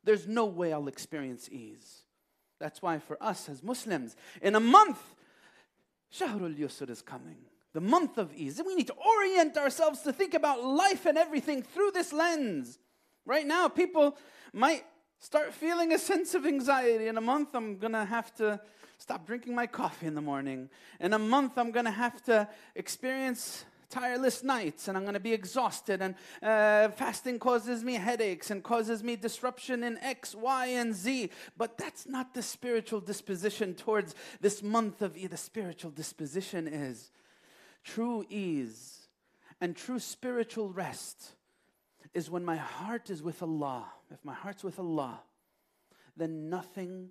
There's 0.07 0.25
no 0.25 0.45
way 0.45 0.71
I'll 0.71 0.87
experience 0.87 1.49
ease. 1.51 2.03
That's 2.61 2.81
why 2.81 2.97
for 2.99 3.21
us 3.21 3.49
as 3.49 3.61
Muslims, 3.61 4.15
in 4.41 4.55
a 4.55 4.59
month, 4.61 4.97
Shahrul 6.17 6.57
Yusr 6.57 6.89
is 6.89 7.01
coming. 7.01 7.35
The 7.73 7.81
month 7.81 8.17
of 8.17 8.33
ease. 8.33 8.57
And 8.57 8.65
we 8.65 8.75
need 8.75 8.87
to 8.87 8.93
orient 8.93 9.57
ourselves 9.57 10.03
to 10.03 10.13
think 10.13 10.33
about 10.33 10.63
life 10.63 11.05
and 11.05 11.17
everything 11.17 11.61
through 11.61 11.91
this 11.91 12.13
lens. 12.13 12.79
Right 13.25 13.45
now, 13.45 13.67
people 13.67 14.15
might 14.53 14.85
start 15.19 15.53
feeling 15.53 15.91
a 15.91 15.99
sense 15.99 16.33
of 16.35 16.45
anxiety. 16.45 17.07
In 17.07 17.17
a 17.17 17.21
month, 17.21 17.49
I'm 17.53 17.77
going 17.77 17.91
to 17.91 18.05
have 18.05 18.33
to 18.35 18.61
stop 18.99 19.27
drinking 19.27 19.55
my 19.55 19.67
coffee 19.67 20.07
in 20.07 20.15
the 20.15 20.21
morning. 20.21 20.69
In 21.01 21.11
a 21.11 21.19
month, 21.19 21.57
I'm 21.57 21.71
going 21.71 21.85
to 21.85 21.91
have 21.91 22.23
to 22.23 22.47
experience 22.75 23.65
tireless 23.89 24.43
nights 24.43 24.87
and 24.87 24.97
I'm 24.97 25.03
going 25.03 25.13
to 25.13 25.19
be 25.19 25.33
exhausted. 25.33 26.01
And 26.01 26.15
uh, 26.41 26.89
fasting 26.89 27.39
causes 27.39 27.83
me 27.83 27.93
headaches 27.93 28.51
and 28.51 28.63
causes 28.63 29.03
me 29.03 29.15
disruption 29.15 29.83
in 29.83 29.97
X, 29.99 30.35
Y, 30.35 30.67
and 30.67 30.93
Z. 30.93 31.29
But 31.57 31.77
that's 31.77 32.07
not 32.07 32.33
the 32.33 32.41
spiritual 32.41 32.99
disposition 32.99 33.73
towards 33.73 34.15
this 34.41 34.61
month 34.61 35.01
of 35.01 35.17
E. 35.17 35.27
The 35.27 35.37
spiritual 35.37 35.91
disposition 35.91 36.67
is 36.67 37.11
true 37.83 38.25
ease 38.29 39.07
and 39.61 39.75
true 39.75 39.99
spiritual 39.99 40.69
rest 40.69 41.33
is 42.13 42.29
when 42.29 42.43
my 42.43 42.55
heart 42.55 43.09
is 43.09 43.21
with 43.21 43.41
Allah. 43.41 43.85
If 44.11 44.23
my 44.23 44.33
heart's 44.33 44.63
with 44.63 44.79
Allah, 44.79 45.21
then 46.15 46.49
nothing 46.49 47.09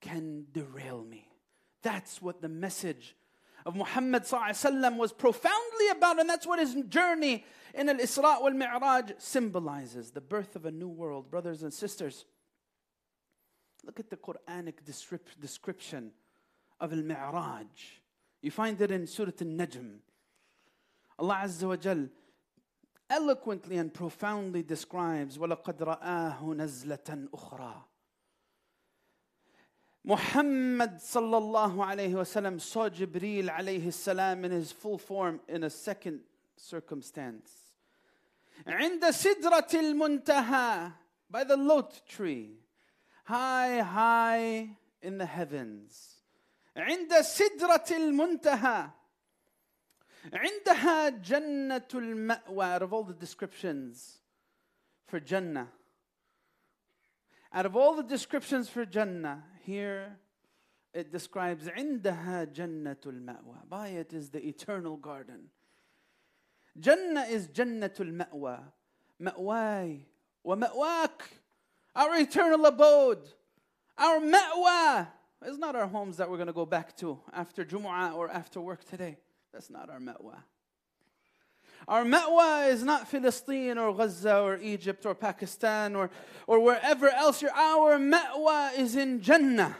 can 0.00 0.46
derail 0.52 1.02
me. 1.02 1.28
That's 1.82 2.20
what 2.22 2.40
the 2.40 2.48
message 2.48 3.16
of 3.65 3.75
Muhammad 3.75 4.23
was 4.97 5.13
profoundly 5.13 5.89
about, 5.91 6.19
and 6.19 6.29
that's 6.29 6.47
what 6.47 6.59
his 6.59 6.75
journey 6.87 7.45
in 7.73 7.89
Al 7.89 7.97
Isra 7.97 8.41
wal 8.41 8.51
Mi'raj 8.51 9.11
symbolizes 9.17 10.11
the 10.11 10.21
birth 10.21 10.55
of 10.55 10.65
a 10.65 10.71
new 10.71 10.87
world. 10.87 11.29
Brothers 11.29 11.63
and 11.63 11.73
sisters, 11.73 12.25
look 13.85 13.99
at 13.99 14.09
the 14.09 14.17
Quranic 14.17 14.75
description 15.39 16.11
of 16.79 16.93
Al 16.93 17.03
Mi'raj. 17.03 18.01
You 18.41 18.51
find 18.51 18.79
it 18.81 18.91
in 18.91 19.05
Surah 19.05 19.31
Al 19.41 19.47
Najm. 19.47 19.99
Allah 21.19 21.41
Azza 21.43 21.67
wa 21.67 21.75
Jal 21.75 22.07
eloquently 23.09 23.77
and 23.77 23.93
profoundly 23.93 24.63
describes 24.63 25.37
وَلَقَدْ 25.37 25.79
رَآهُ 25.79 26.39
نَزْلَةً 26.41 27.29
أُخْرَى 27.29 27.73
Muhammad 30.03 30.95
sallallahu 30.95 31.75
alayhi 31.77 32.13
wasallam 32.13 32.59
saw 32.59 32.89
Jibreel 32.89 33.49
alayhi 33.49 33.93
salam 33.93 34.45
in 34.45 34.51
his 34.51 34.71
full 34.71 34.97
form 34.97 35.39
in 35.47 35.63
a 35.63 35.69
second 35.69 36.21
circumstance. 36.55 37.51
عند 38.67 39.01
سدرة 39.09 39.69
المنتهى 39.73 40.91
by 41.29 41.43
the 41.43 41.55
lot 41.57 42.01
tree 42.07 42.57
high 43.25 43.81
high 43.81 44.69
in 45.01 45.17
the 45.17 45.25
heavens 45.25 46.21
عند 46.75 47.11
سدرة 47.21 47.85
المنتهى 47.91 48.89
عندها 50.33 51.09
جنة 51.09 51.87
المأوى 51.93 52.65
out 52.65 52.81
of 52.81 52.93
all 52.93 53.03
the 53.03 53.13
descriptions 53.13 54.17
for 55.07 55.19
Jannah 55.19 55.69
out 57.53 57.65
of 57.65 57.75
all 57.75 57.95
the 57.95 58.03
descriptions 58.03 58.69
for 58.69 58.85
Jannah 58.85 59.43
here 59.63 60.17
it 60.93 61.11
describes 61.11 61.67
عندها 61.67 62.53
جنة 62.53 62.97
المأوى 63.05 63.69
by 63.69 63.89
it 63.89 64.13
is 64.13 64.29
the 64.29 64.45
eternal 64.47 64.97
garden 64.97 65.49
Jannah 66.79 67.25
is 67.29 67.47
جنة 67.47 67.95
المأوى 67.99 68.59
مأواي 69.19 70.01
ومأواك 70.45 71.21
our 71.95 72.15
eternal 72.17 72.65
abode 72.65 73.27
our 73.97 74.19
مأوى 74.19 75.07
is 75.45 75.57
not 75.57 75.75
our 75.75 75.87
homes 75.87 76.17
that 76.17 76.29
we're 76.29 76.37
going 76.37 76.47
to 76.47 76.53
go 76.53 76.65
back 76.65 76.95
to 76.97 77.19
after 77.31 77.63
Jumu'ah 77.63 78.13
or 78.13 78.29
after 78.29 78.59
work 78.59 78.83
today 78.83 79.17
that's 79.51 79.69
not 79.69 79.89
our 79.89 79.99
ma'wa. 79.99 80.37
Our 81.87 82.03
ma'wa 82.03 82.69
is 82.69 82.83
not 82.83 83.07
Philistine 83.07 83.77
or 83.79 83.95
Gaza 83.95 84.39
or 84.39 84.57
Egypt 84.57 85.05
or 85.05 85.15
Pakistan 85.15 85.95
or, 85.95 86.11
or 86.45 86.59
wherever 86.59 87.09
else. 87.09 87.41
You're, 87.41 87.51
our 87.51 87.97
ma'wa 87.97 88.77
is 88.77 88.95
in 88.95 89.21
Jannah. 89.21 89.75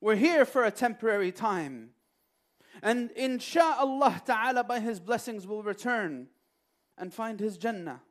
We're 0.00 0.16
here 0.16 0.44
for 0.44 0.64
a 0.64 0.70
temporary 0.70 1.30
time. 1.30 1.90
And 2.82 3.10
insha'Allah 3.10 4.24
ta'ala, 4.24 4.64
by 4.64 4.80
His 4.80 5.00
blessings, 5.00 5.46
we'll 5.46 5.62
return 5.62 6.26
and 6.98 7.14
find 7.14 7.40
His 7.40 7.56
Jannah. 7.56 8.02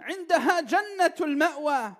عندها 0.00 0.68
جنة 0.68 1.16
المأوى 1.20 1.96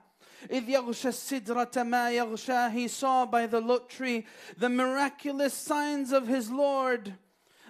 إذ 0.50 0.68
يغشى 0.68 1.08
السدرة 1.08 1.82
ما 1.84 2.10
يغشى 2.10 2.72
He 2.72 2.88
saw 2.88 3.24
by 3.24 3.46
the 3.46 3.60
lot 3.60 3.88
tree 3.88 4.26
the 4.58 4.68
miraculous 4.68 5.54
signs 5.54 6.12
of 6.12 6.26
His 6.26 6.50
Lord. 6.50 7.14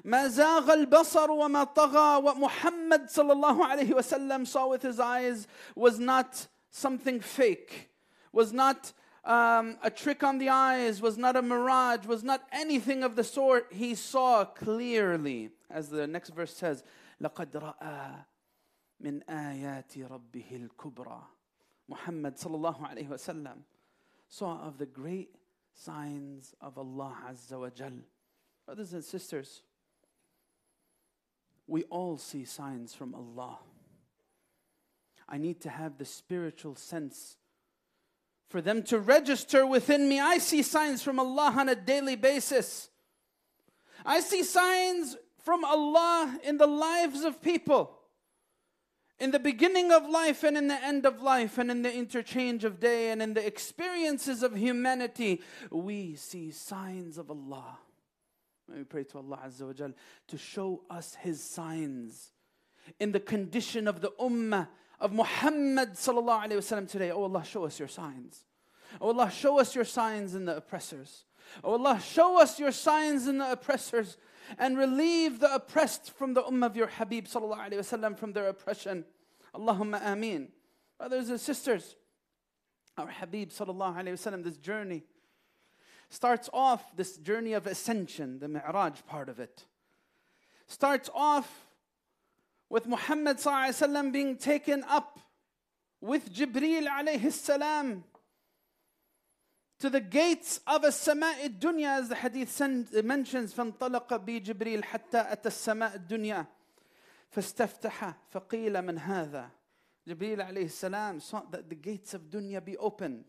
ما 0.05 0.29
زاغ 0.29 0.72
البصر 0.72 1.31
وما 1.31 1.64
طغى 1.64 2.22
what 2.22 2.37
Muhammad 2.37 3.09
صلى 3.09 3.33
الله 3.33 3.66
عليه 3.66 3.92
وسلم 3.94 4.46
saw 4.46 4.68
with 4.68 4.83
his 4.83 5.01
eyes 5.01 5.46
was 5.75 5.99
not 5.99 6.46
something 6.70 7.20
fake 7.20 7.90
was 8.33 8.53
not 8.53 8.92
um, 9.25 9.77
a 9.83 9.90
trick 9.90 10.22
on 10.22 10.38
the 10.38 10.49
eyes 10.49 11.03
was 11.03 11.18
not 11.18 11.37
a 11.37 11.42
mirage 11.42 12.07
was 12.07 12.22
not 12.22 12.42
anything 12.53 13.03
of 13.03 13.16
the 13.16 13.25
sort 13.25 13.66
he 13.72 13.94
saw 13.94 14.44
clearly 14.44 15.51
as 15.70 15.88
the 15.88 16.07
next 16.07 16.31
verse 16.31 16.55
says 16.55 16.85
لقد 17.20 17.57
رأى 17.57 18.25
من 19.01 19.22
آيات 19.29 19.99
ربه 19.99 20.51
الكبرى 20.53 21.22
Muhammad 21.88 22.37
صلى 22.37 22.55
الله 22.55 22.87
عليه 22.88 23.09
وسلم 23.09 23.62
saw 24.29 24.61
of 24.66 24.79
the 24.79 24.87
great 24.87 25.37
signs 25.77 26.55
of 26.61 26.79
Allah 26.79 27.14
Azza 27.31 27.61
wa 27.61 27.68
Jal. 27.68 27.92
Brothers 28.64 28.92
and 28.94 29.05
sisters, 29.05 29.62
we 31.71 31.84
all 31.84 32.17
see 32.17 32.43
signs 32.43 32.93
from 32.93 33.15
Allah. 33.15 33.57
I 35.29 35.38
need 35.38 35.62
to 35.62 35.69
have 35.69 35.97
the 35.97 36.03
spiritual 36.03 36.75
sense 36.75 37.38
for 38.49 38.62
them 38.62 38.84
to 38.84 38.99
register 38.99 39.65
within 39.65 40.10
me. 40.10 40.19
I 40.19 40.38
see 40.38 40.63
signs 40.63 41.01
from 41.01 41.17
Allah 41.17 41.55
on 41.57 41.69
a 41.69 41.75
daily 41.75 42.17
basis. 42.17 42.89
I 44.05 44.19
see 44.19 44.43
signs 44.43 45.15
from 45.45 45.63
Allah 45.63 46.38
in 46.43 46.57
the 46.57 46.67
lives 46.67 47.23
of 47.23 47.41
people. 47.41 47.97
In 49.17 49.31
the 49.31 49.39
beginning 49.39 49.93
of 49.93 50.10
life 50.10 50.43
and 50.43 50.57
in 50.57 50.67
the 50.67 50.84
end 50.84 51.05
of 51.05 51.21
life, 51.21 51.57
and 51.57 51.71
in 51.71 51.84
the 51.84 51.93
interchange 51.93 52.65
of 52.65 52.81
day 52.81 53.12
and 53.12 53.21
in 53.21 53.34
the 53.34 53.45
experiences 53.45 54.43
of 54.43 54.57
humanity, 54.57 55.41
we 55.69 56.15
see 56.15 56.51
signs 56.51 57.17
of 57.17 57.31
Allah. 57.31 57.77
We 58.75 58.84
pray 58.84 59.03
to 59.05 59.17
Allah 59.17 59.39
Azza 59.45 59.67
wa 59.67 59.73
Jal 59.73 59.93
to 60.27 60.38
show 60.38 60.81
us 60.89 61.15
His 61.15 61.43
signs 61.43 62.31
in 62.99 63.12
the 63.12 63.19
condition 63.19 63.88
of 63.88 64.01
the 64.01 64.12
ummah 64.19 64.67
of 64.99 65.13
Muhammad 65.13 65.93
sallallahu 65.93 66.45
alayhi 66.45 66.57
wasallam 66.57 66.88
today. 66.89 67.12
Oh 67.12 67.23
Allah, 67.23 67.43
show 67.43 67.65
us 67.65 67.79
your 67.79 67.88
signs. 67.88 68.45
Oh 68.99 69.07
Allah, 69.07 69.31
show 69.31 69.60
us 69.60 69.75
your 69.75 69.86
signs 69.86 70.36
in 70.36 70.45
the 70.45 70.57
oppressors. 70.57 71.25
Oh 71.63 71.73
Allah, 71.73 71.99
show 71.99 72.39
us 72.39 72.60
your 72.60 72.71
signs 72.71 73.27
in 73.27 73.39
the 73.39 73.51
oppressors 73.51 74.17
and 74.57 74.77
relieve 74.77 75.39
the 75.39 75.53
oppressed 75.53 76.12
from 76.12 76.34
the 76.34 76.43
ummah 76.43 76.67
of 76.67 76.75
your 76.75 76.88
Habib 76.88 77.25
sallallahu 77.25 77.69
alayhi 77.69 77.79
wasallam 77.79 78.17
from 78.17 78.34
their 78.34 78.47
oppression. 78.47 79.05
Allahumma 79.55 80.01
ameen. 80.05 80.49
Brothers 80.97 81.29
and 81.29 81.39
sisters, 81.39 81.95
our 82.97 83.07
Habib 83.07 83.49
sallallahu 83.49 83.97
alayhi 83.97 84.13
wasallam, 84.13 84.43
this 84.43 84.57
journey 84.57 85.03
starts 86.11 86.49
off 86.53 86.96
this 86.96 87.16
journey 87.16 87.53
of 87.53 87.66
ascension, 87.66 88.38
the 88.38 88.49
Mi'raj 88.49 89.05
part 89.07 89.29
of 89.29 89.40
it. 89.40 89.64
Starts 90.66 91.11
off 91.14 91.66
with 92.68 92.87
Muhammad 92.87 93.37
وسلم, 93.37 94.12
being 94.12 94.37
taken 94.37 94.85
up 94.85 95.20
with 96.01 96.33
Jibreel 96.33 96.87
alayhi 96.87 97.33
salam 97.33 98.05
to 99.79 99.90
the 99.90 100.01
gates 100.01 100.61
of 100.66 100.85
a 100.85 100.88
sama'i 100.88 101.59
dunya 101.59 102.01
as 102.01 102.09
the 102.09 102.14
hadith 102.14 102.61
mentions 103.05 103.53
فانطلق 103.53 104.16
بي 104.25 104.40
جبريل 104.40 104.85
حتى 104.85 105.33
أتى 105.33 105.49
السماء 105.49 105.94
الدنيا 105.94 106.46
فاستفتح 107.31 108.14
فقيل 108.31 108.83
من 108.83 108.99
هذا 108.99 109.51
Jibreel 110.09 110.38
alayhi 110.38 110.70
salam 110.70 111.20
sought 111.20 111.51
that 111.53 111.68
the 111.68 111.75
gates 111.75 112.14
of 112.14 112.31
dunya 112.31 112.64
be 112.64 112.77
open 112.77 113.25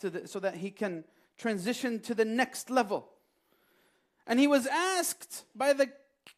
to 0.00 0.10
the, 0.10 0.26
so 0.26 0.40
that 0.40 0.56
he 0.56 0.70
can 0.70 1.04
transition 1.38 2.00
to 2.00 2.14
the 2.14 2.24
next 2.24 2.70
level. 2.70 3.08
And 4.26 4.38
he 4.38 4.46
was 4.46 4.66
asked 4.66 5.44
by 5.54 5.72
the 5.72 5.90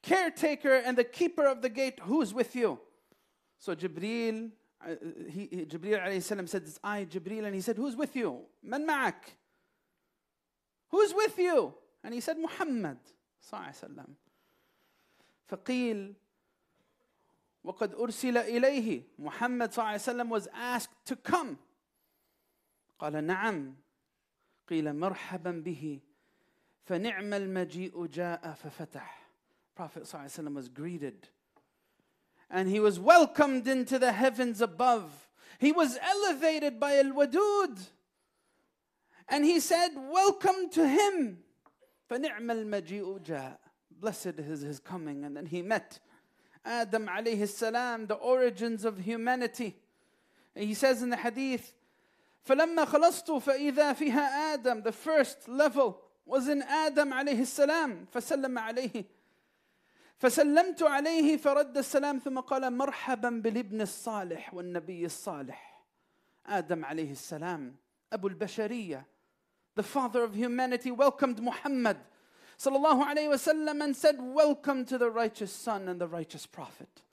caretaker 0.03 0.75
and 0.75 0.97
the 0.97 1.05
keeper 1.05 1.47
of 1.47 1.62
the 1.62 1.69
gate, 1.69 1.99
Who's 2.03 2.33
with 2.33 2.55
you? 2.57 2.79
So 3.59 3.75
Jibreel, 3.75 4.51
uh, 4.85 4.95
he, 5.29 5.49
he, 5.51 5.65
Jibreel 5.65 6.05
alayhi 6.05 6.23
salam 6.23 6.47
said, 6.47 6.62
It's 6.62 6.79
I, 6.83 7.05
Jibreel. 7.05 7.45
And 7.45 7.55
he 7.55 7.61
said, 7.61 7.77
Who's 7.77 7.97
with 7.97 8.17
you? 8.17 8.41
Man 8.62 8.87
ma'ak? 8.87 9.15
Who's 10.91 11.15
with 11.15 11.38
you? 11.38 11.75
And 12.05 12.15
he 12.15 12.21
said, 12.21 12.38
Muhammad. 12.38 12.99
صلى 13.43 13.59
الله 13.59 13.67
عليه 13.67 13.85
وسلم. 13.85 14.15
فقيل 15.49 16.15
وقد 17.65 17.95
أرسل 17.95 18.38
إليه 18.38 19.03
Muhammad 19.21 19.73
صلى 19.73 19.79
الله 19.79 19.91
عليه 19.91 19.95
وسلم 19.95 20.29
was 20.31 20.49
asked 20.55 21.05
to 21.05 21.17
come. 21.17 21.59
قال 23.01 23.25
نعم. 23.25 23.75
قيل 24.69 24.93
مرحبا 24.93 25.62
به 25.65 26.01
فنعم 26.85 27.35
المجيء 27.35 28.07
جاء 28.07 28.55
ففتح. 28.55 29.23
Prophet 29.75 30.05
صلى 30.05 30.15
الله 30.15 30.21
عليه 30.21 30.31
وسلم 30.31 30.55
was 30.55 30.69
greeted. 30.69 31.29
And 32.51 32.69
he 32.69 32.81
was 32.81 33.01
welcomed 33.01 33.67
into 33.67 33.99
the 33.99 34.12
heavens 34.12 34.61
above. 34.61 35.29
He 35.59 35.73
was 35.73 35.99
elevated 36.03 36.79
by 36.79 36.99
Al 36.99 37.12
Wadud. 37.12 37.79
And 39.29 39.45
he 39.45 39.61
said, 39.61 39.91
Welcome 39.95 40.69
to 40.73 40.87
him. 40.87 41.38
فنعم 42.11 42.51
المجيء 42.51 43.23
جاء. 43.25 43.59
Blessed 43.91 44.38
is 44.38 44.61
his 44.61 44.81
coming. 44.81 45.25
And 45.25 45.37
then 45.37 45.47
he 45.47 45.62
met 45.62 45.99
Adam 46.65 47.07
alayhi 47.07 47.49
salam, 47.49 48.07
the 48.07 48.15
origins 48.15 48.85
of 48.85 48.99
humanity. 48.99 49.77
And 50.55 50.65
he 50.65 50.75
says 50.75 51.03
in 51.03 51.11
the 51.11 51.17
hadith, 51.17 51.73
فلما 52.48 52.86
خلصت 52.86 53.32
فإذا 53.32 53.94
فيها 53.94 54.54
آدم 54.54 54.82
the 54.84 54.92
first 54.92 55.48
level 55.50 55.98
was 56.26 56.48
in 56.48 56.62
Adam 56.62 57.14
عليه 57.14 57.42
السلام 57.42 58.06
فسلم 58.14 58.58
عليه 58.60 59.06
فسلمت 60.18 60.84
عليه 60.84 61.38
فرد 61.38 61.78
السلام 61.78 62.20
ثم 62.20 62.40
قال 62.40 62.74
مرحبا 62.78 63.30
بالابن 63.30 63.82
الصالح 63.82 64.54
والنبي 64.54 65.06
الصالح 65.06 65.84
آدم 66.46 66.86
عليه 66.86 67.12
السلام 67.12 67.76
أبو 68.14 68.28
البشرية 68.28 69.06
the 69.76 69.84
father 69.84 70.24
of 70.24 70.34
humanity 70.34 70.90
welcomed 70.92 71.40
Muhammad 71.42 71.98
sallallahu 72.58 73.06
alayhi 73.06 73.30
wasallam 73.30 73.84
and 73.84 73.96
said 73.96 74.16
welcome 74.20 74.86
to 74.86 74.98
the 74.98 75.10
righteous 75.10 75.52
son 75.52 75.88
and 75.90 76.00
the 76.02 76.08
righteous 76.08 76.46
prophet 76.46 77.04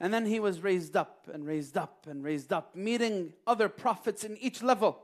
and 0.00 0.14
then 0.14 0.24
he 0.26 0.40
was 0.40 0.62
raised 0.62 0.96
up 0.96 1.28
and 1.32 1.46
raised 1.46 1.76
up 1.76 2.06
and 2.08 2.24
raised 2.24 2.52
up 2.52 2.74
meeting 2.74 3.32
other 3.46 3.68
prophets 3.68 4.24
in 4.24 4.36
each 4.38 4.62
level 4.62 4.98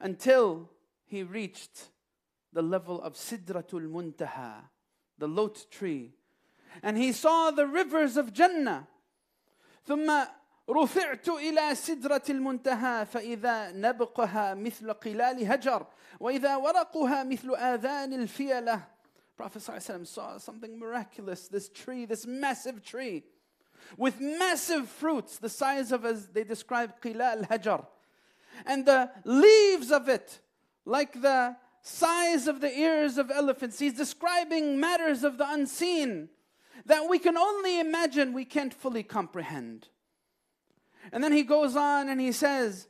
until 0.00 0.70
he 1.06 1.22
reached 1.22 1.88
the 2.52 2.62
level 2.62 3.00
of 3.02 3.14
Sidratul 3.14 3.88
Muntaha 3.88 4.68
the 5.18 5.28
lot 5.28 5.66
tree 5.70 6.12
and 6.82 6.96
he 6.96 7.12
saw 7.12 7.50
the 7.50 7.66
rivers 7.66 8.16
of 8.16 8.32
Jannah 8.32 8.88
ثم 9.86 10.10
رفعت 10.70 11.28
إلى 11.28 11.74
سدرة 11.74 12.22
المنتهى 12.30 13.06
فإذا 13.06 13.72
نبقها 13.72 14.54
مثل 14.54 14.92
قلال 14.92 15.52
هجر 15.52 15.86
وإذا 16.20 16.56
ورقها 16.56 17.24
مثل 17.24 17.54
آذان 17.54 18.12
الفيلة 18.12 18.82
Prophet 19.36 19.58
ﷺ 19.58 20.06
saw 20.06 20.38
something 20.38 20.78
miraculous 20.78 21.48
this 21.48 21.68
tree, 21.68 22.04
this 22.04 22.24
massive 22.24 22.84
tree 22.84 23.24
with 23.96 24.20
massive 24.20 24.88
fruits, 24.88 25.38
the 25.38 25.48
size 25.48 25.92
of 25.92 26.04
as 26.04 26.28
they 26.28 26.44
describe 26.44 27.00
qila 27.00 27.36
al-hajar. 27.36 27.86
And 28.66 28.86
the 28.86 29.10
leaves 29.24 29.90
of 29.90 30.08
it, 30.08 30.40
like 30.84 31.20
the 31.20 31.56
size 31.82 32.48
of 32.48 32.60
the 32.60 32.76
ears 32.76 33.18
of 33.18 33.30
elephants. 33.30 33.78
He's 33.78 33.92
describing 33.92 34.80
matters 34.80 35.22
of 35.22 35.38
the 35.38 35.46
unseen 35.48 36.30
that 36.86 37.08
we 37.08 37.18
can 37.18 37.36
only 37.36 37.78
imagine, 37.78 38.32
we 38.32 38.44
can't 38.44 38.72
fully 38.72 39.02
comprehend. 39.02 39.88
And 41.12 41.22
then 41.22 41.32
he 41.32 41.42
goes 41.42 41.76
on 41.76 42.08
and 42.08 42.20
he 42.20 42.32
says, 42.32 42.88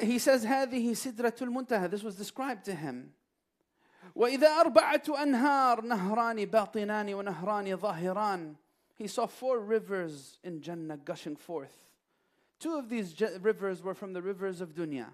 he 0.00 0.18
says, 0.18 0.44
هذه 0.46 0.92
سدرة 0.92 1.36
المنتهى. 1.40 1.90
This 1.90 2.02
was 2.02 2.14
described 2.14 2.64
to 2.66 2.74
him. 2.74 3.12
وإذا 4.14 4.60
أربعة 4.60 5.22
أنهار 5.22 5.82
نهران 5.82 6.44
باطنان 6.46 7.14
ونهران 7.14 7.76
ظاهران. 7.76 8.54
he 8.97 9.07
saw 9.07 9.27
four 9.27 9.59
rivers 9.59 10.39
in 10.43 10.61
Jannah 10.61 10.97
gushing 10.97 11.35
forth. 11.35 11.77
Two 12.59 12.75
of 12.75 12.89
these 12.89 13.15
rivers 13.41 13.83
were 13.83 13.93
from 13.93 14.13
the 14.13 14.21
rivers 14.21 14.59
of 14.59 14.73
dunya. 14.73 15.09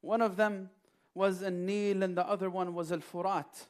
One 0.00 0.20
of 0.20 0.36
them 0.36 0.70
was 1.14 1.40
a 1.42 1.50
Nil 1.50 2.02
and 2.02 2.16
the 2.16 2.26
other 2.26 2.50
one 2.50 2.74
was 2.74 2.90
Al 2.90 2.98
Furat. 2.98 3.66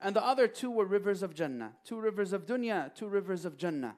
And 0.00 0.14
the 0.14 0.24
other 0.24 0.46
two 0.46 0.70
were 0.70 0.84
rivers 0.84 1.22
of 1.22 1.34
Jannah. 1.34 1.72
Two 1.84 1.98
rivers 1.98 2.32
of 2.32 2.44
dunya, 2.44 2.94
two 2.94 3.08
rivers 3.08 3.46
of 3.46 3.56
Jannah. 3.56 3.96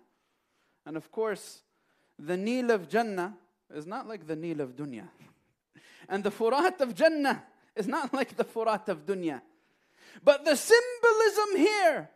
And 0.86 0.96
of 0.96 1.10
course, 1.10 1.62
the 2.18 2.36
Nil 2.36 2.70
of 2.70 2.88
Jannah 2.88 3.36
is 3.74 3.86
not 3.86 4.06
like 4.06 4.26
the 4.26 4.36
Nil 4.36 4.60
of 4.60 4.76
dunya. 4.76 5.08
And 6.08 6.22
the 6.22 6.30
Furat 6.30 6.80
of 6.80 6.94
Jannah 6.94 7.42
is 7.74 7.86
not 7.86 8.14
like 8.14 8.36
the 8.36 8.44
Furat 8.44 8.88
of 8.88 9.04
dunya. 9.04 9.42
But 10.22 10.44
the 10.44 10.56
symbolism 10.56 11.56
here 11.56 12.10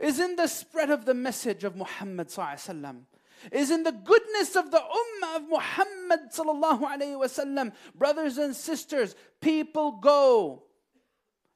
is 0.00 0.18
in 0.20 0.36
the 0.36 0.46
spread 0.46 0.90
of 0.90 1.04
the 1.04 1.14
message 1.14 1.64
of 1.64 1.76
Muhammad 1.76 2.28
sallallahu 2.28 3.04
is 3.52 3.70
in 3.70 3.82
the 3.82 3.92
goodness 3.92 4.56
of 4.56 4.70
the 4.70 4.78
ummah 4.78 5.36
of 5.36 5.42
Muhammad 5.48 6.20
sallallahu 6.32 6.80
alayhi 6.80 7.18
wasallam. 7.18 7.72
Brothers 7.94 8.38
and 8.38 8.54
sisters, 8.54 9.14
people 9.40 9.92
go. 9.92 10.62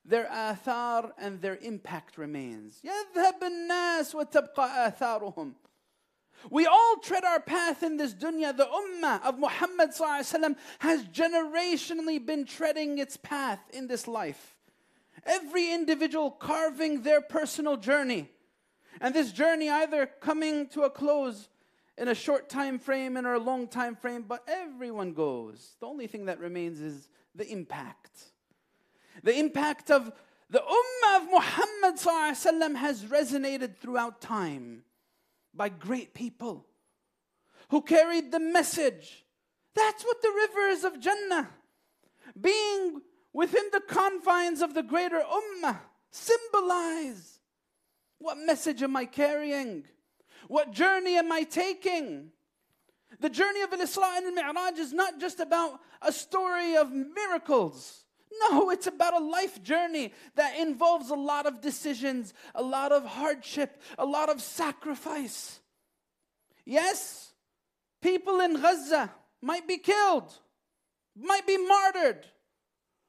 Their 0.04 0.26
athar 0.26 1.12
and 1.18 1.40
their 1.40 1.56
impact 1.56 2.18
remains. 2.18 2.80
يذهب 2.84 3.42
الناس 3.42 4.14
وتبقى 4.14 4.98
آثارهم. 4.98 5.54
We 6.50 6.66
all 6.66 6.96
tread 7.02 7.24
our 7.24 7.40
path 7.40 7.82
in 7.82 7.96
this 7.96 8.14
dunya. 8.14 8.56
The 8.56 8.66
ummah 8.66 9.22
of 9.24 9.38
Muhammad 9.38 9.90
وسلم, 9.90 10.56
has 10.78 11.04
generationally 11.04 12.24
been 12.24 12.44
treading 12.44 12.98
its 12.98 13.16
path 13.16 13.60
in 13.72 13.88
this 13.88 14.06
life. 14.06 14.51
Every 15.25 15.71
individual 15.71 16.31
carving 16.31 17.03
their 17.03 17.21
personal 17.21 17.77
journey. 17.77 18.29
And 19.01 19.13
this 19.13 19.31
journey 19.31 19.69
either 19.69 20.05
coming 20.05 20.67
to 20.69 20.83
a 20.83 20.89
close 20.89 21.49
in 21.97 22.07
a 22.07 22.15
short 22.15 22.49
time 22.49 22.79
frame 22.79 23.17
and 23.17 23.27
or 23.27 23.33
a 23.33 23.39
long 23.39 23.67
time 23.67 23.95
frame, 23.95 24.25
but 24.27 24.43
everyone 24.47 25.13
goes. 25.13 25.75
The 25.79 25.87
only 25.87 26.07
thing 26.07 26.25
that 26.25 26.39
remains 26.39 26.81
is 26.81 27.07
the 27.35 27.47
impact. 27.47 28.23
The 29.23 29.37
impact 29.37 29.91
of 29.91 30.11
the 30.49 30.59
Ummah 30.59 31.17
of 31.17 31.31
Muhammad 31.31 32.77
has 32.77 33.03
resonated 33.05 33.77
throughout 33.77 34.21
time 34.21 34.83
by 35.53 35.69
great 35.69 36.13
people 36.13 36.65
who 37.69 37.81
carried 37.81 38.31
the 38.31 38.39
message. 38.39 39.25
That's 39.75 40.03
what 40.03 40.21
the 40.21 40.31
rivers 40.35 40.83
of 40.83 40.99
Jannah, 40.99 41.49
being 42.39 43.01
within 43.33 43.65
the 43.71 43.81
confines 43.81 44.61
of 44.61 44.73
the 44.73 44.83
greater 44.83 45.21
ummah, 45.21 45.79
symbolize. 46.11 47.39
What 48.19 48.37
message 48.37 48.81
am 48.83 48.95
I 48.95 49.05
carrying? 49.05 49.83
What 50.47 50.71
journey 50.71 51.17
am 51.17 51.31
I 51.31 51.43
taking? 51.43 52.31
The 53.19 53.29
journey 53.29 53.61
of 53.61 53.71
Isra 53.71 54.17
and 54.17 54.35
Mi'raj 54.35 54.77
is 54.79 54.93
not 54.93 55.19
just 55.19 55.39
about 55.39 55.79
a 56.01 56.11
story 56.11 56.75
of 56.75 56.91
miracles. 56.91 58.05
No, 58.41 58.69
it's 58.71 58.87
about 58.87 59.13
a 59.13 59.23
life 59.23 59.61
journey 59.61 60.11
that 60.35 60.57
involves 60.57 61.09
a 61.09 61.15
lot 61.15 61.45
of 61.45 61.61
decisions, 61.61 62.33
a 62.55 62.63
lot 62.63 62.91
of 62.91 63.05
hardship, 63.05 63.81
a 63.97 64.05
lot 64.05 64.29
of 64.29 64.41
sacrifice. 64.41 65.59
Yes, 66.65 67.33
people 68.01 68.39
in 68.39 68.59
Gaza 68.59 69.11
might 69.41 69.67
be 69.67 69.77
killed, 69.77 70.33
might 71.15 71.45
be 71.45 71.57
martyred, 71.57 72.25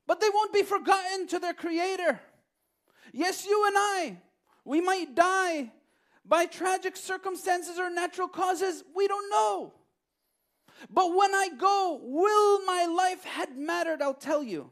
but 0.07 0.21
they 0.21 0.29
won't 0.33 0.53
be 0.53 0.63
forgotten 0.63 1.27
to 1.29 1.39
their 1.39 1.55
Creator. 1.55 2.21
Yes, 3.13 3.47
you 3.47 3.67
and 3.67 3.75
I, 3.77 4.17
we 4.65 4.81
might 4.81 5.15
die 5.15 5.73
by 6.25 6.47
tragic 6.47 6.97
circumstances 6.97 7.79
or 7.79 7.91
natural 7.91 8.29
causes. 8.29 8.83
We 8.95 9.07
don't 9.07 9.31
know. 9.31 9.73
But 10.91 11.15
when 11.15 11.35
I 11.35 11.49
go, 11.57 12.01
will 12.03 12.65
my 12.65 12.87
life 12.87 13.25
had 13.25 13.57
mattered? 13.57 14.03
I'll 14.03 14.15
tell 14.15 14.43
you. 14.43 14.71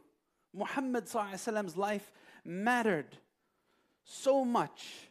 Muhammad 0.54 1.08
Muhammad's 1.12 1.76
life 1.76 2.12
mattered 2.44 3.16
so 4.04 4.44
much 4.44 5.08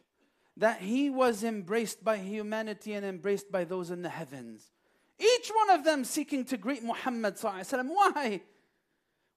that 0.56 0.80
he 0.80 1.10
was 1.10 1.42
embraced 1.42 2.04
by 2.04 2.18
humanity 2.18 2.92
and 2.92 3.04
embraced 3.04 3.50
by 3.50 3.64
those 3.64 3.90
in 3.90 4.02
the 4.02 4.08
heavens. 4.08 4.70
Each 5.18 5.50
one 5.50 5.70
of 5.70 5.84
them 5.84 6.04
seeking 6.04 6.44
to 6.46 6.56
greet 6.56 6.82
Muhammad. 6.82 7.36
Why? 7.40 8.40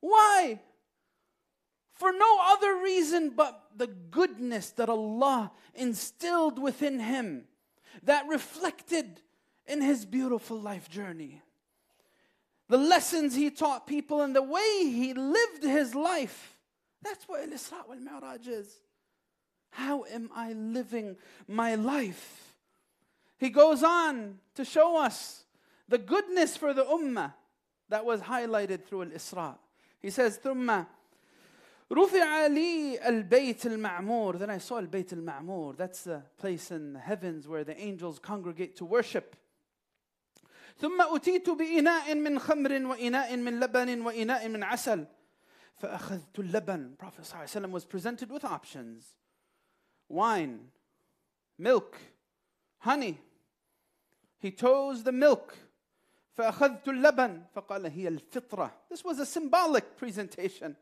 Why? 0.02 0.60
For 1.96 2.12
no 2.12 2.38
other 2.48 2.76
reason 2.84 3.32
but 3.36 3.70
the 3.76 3.88
goodness 3.88 4.72
that 4.72 4.90
Allah 4.90 5.52
instilled 5.74 6.60
within 6.60 7.00
him 7.00 7.46
that 8.04 8.28
reflected 8.28 9.22
in 9.66 9.82
his 9.82 10.06
beautiful 10.06 10.60
life 10.60 10.90
journey. 10.90 11.42
The 12.68 12.78
lessons 12.78 13.36
he 13.36 13.50
taught 13.50 13.88
people 13.88 14.22
and 14.22 14.36
the 14.36 14.42
way 14.44 14.82
he 14.84 15.14
lived 15.14 15.64
his 15.64 15.96
life. 15.96 16.58
That's 17.02 17.26
what 17.26 17.42
Al-Isra 17.42 17.88
wal-Mi'raj 17.88 18.48
is. 18.48 18.76
How 19.70 20.04
am 20.06 20.30
I 20.36 20.54
living 20.54 21.16
my 21.48 21.76
life? 21.76 22.56
He 23.38 23.50
goes 23.50 23.84
on 23.84 24.40
to 24.56 24.66
show 24.66 24.98
us 24.98 25.44
the 25.88 25.98
goodness 25.98 26.58
for 26.58 26.74
the 26.74 26.84
ummah 26.84 27.34
that 27.90 28.04
was 28.04 28.22
highlighted 28.22 28.84
through 28.84 29.04
Al-Isra. 29.04 29.56
He 30.02 30.10
says, 30.10 30.40
ثم 30.40 30.88
رفع 31.93 32.47
لي 32.47 33.09
البيت 33.09 33.67
المعمور 33.67 34.39
then 34.39 34.51
I 34.51 34.59
saw 34.59 34.73
البيت 34.73 35.13
المعمور 35.13 35.77
that's 35.77 36.05
the 36.05 36.23
place 36.39 36.71
in 36.71 36.93
the 36.93 37.01
heavens 37.01 37.49
where 37.49 37.65
the 37.65 37.77
angels 37.77 38.19
congregate 38.19 38.77
to 38.77 38.85
worship 38.85 39.37
ثم 40.79 41.03
أتيت 41.03 41.51
بإناء 41.51 42.15
من 42.15 42.39
خمر 42.39 42.87
وإناء 42.87 43.37
من 43.37 43.61
لبن 43.61 44.01
وإناء 44.01 44.49
من 44.49 44.63
عسل 44.63 45.07
فأخذت 45.77 46.39
اللبن 46.39 46.95
Prophet 46.99 47.23
صلى 47.23 47.33
الله 47.33 47.37
عليه 47.37 47.51
وسلم 47.51 47.73
was 47.73 47.85
presented 47.85 48.31
with 48.31 48.45
options 48.45 49.17
wine 50.09 50.71
milk 51.59 51.99
honey 52.79 53.19
he 54.39 54.51
chose 54.51 55.03
the 55.03 55.13
milk 55.13 55.57
فأخذت 56.37 56.89
اللبن 56.89 57.43
فقال 57.55 57.87
هي 57.87 58.09
الفطرة 58.09 58.73
This 58.89 59.05
was 59.05 59.19
a 59.19 59.27
symbolic 59.27 59.97
presentation 59.97 60.77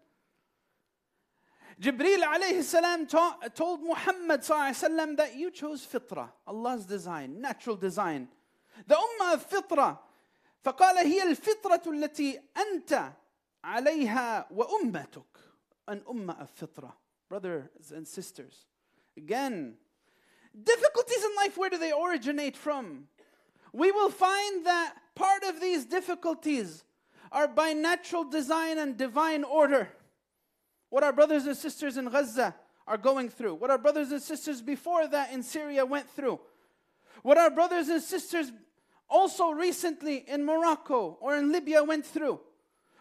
Jibreel 1.81 2.23
alayhi 2.23 2.63
salam 2.63 3.07
ta- 3.07 3.39
told 3.55 3.83
Muhammad 3.83 4.41
sallallahu 4.41 4.71
alayhi 4.71 4.91
wasallam 4.91 5.17
that 5.17 5.37
you 5.37 5.51
chose 5.51 5.87
fitra, 5.87 6.29
Allah's 6.47 6.85
design, 6.85 7.41
natural 7.41 7.77
design. 7.77 8.29
The 8.87 8.97
ummah 8.97 9.35
of 9.35 9.49
fitra. 9.49 9.99
فقال 10.65 10.97
هي 10.97 11.23
الفطرة 11.23 11.83
التي 11.87 12.39
أنت 12.57 13.13
عليها 13.65 14.53
وأمتك. 14.53 15.23
An 15.87 16.01
ummah 16.01 16.41
of 16.41 16.51
fitra. 16.57 16.93
Brothers 17.29 17.93
and 17.95 18.07
sisters. 18.07 18.67
Again, 19.17 19.75
difficulties 20.61 21.25
in 21.25 21.31
life, 21.37 21.57
where 21.57 21.71
do 21.71 21.79
they 21.79 21.93
originate 21.93 22.57
from? 22.57 23.07
We 23.73 23.93
will 23.93 24.11
find 24.11 24.67
that 24.67 24.95
part 25.15 25.45
of 25.45 25.61
these 25.61 25.85
difficulties 25.85 26.85
are 27.31 27.47
by 27.47 27.73
natural 27.73 28.25
design 28.25 28.79
and 28.79 28.97
divine 28.97 29.45
order 29.45 29.91
what 30.94 31.04
our 31.04 31.12
brothers 31.12 31.48
and 31.48 31.58
sisters 31.58 31.98
in 31.98 32.06
Gaza 32.08 32.54
are 32.86 33.00
going 33.00 33.28
through, 33.28 33.56
what 33.56 33.72
our 33.72 33.80
brothers 33.80 34.12
and 34.12 34.22
sisters 34.22 34.62
before 34.62 35.08
that 35.08 35.34
in 35.34 35.42
Syria 35.42 35.84
went 35.88 36.08
through, 36.08 36.40
what 37.24 37.36
our 37.36 37.50
brothers 37.50 37.90
and 37.90 38.00
sisters 38.00 38.52
also 39.10 39.50
recently 39.50 40.18
in 40.28 40.46
Morocco 40.46 41.18
or 41.20 41.36
in 41.36 41.52
Libya 41.52 41.84
went 41.84 42.06
through, 42.06 42.40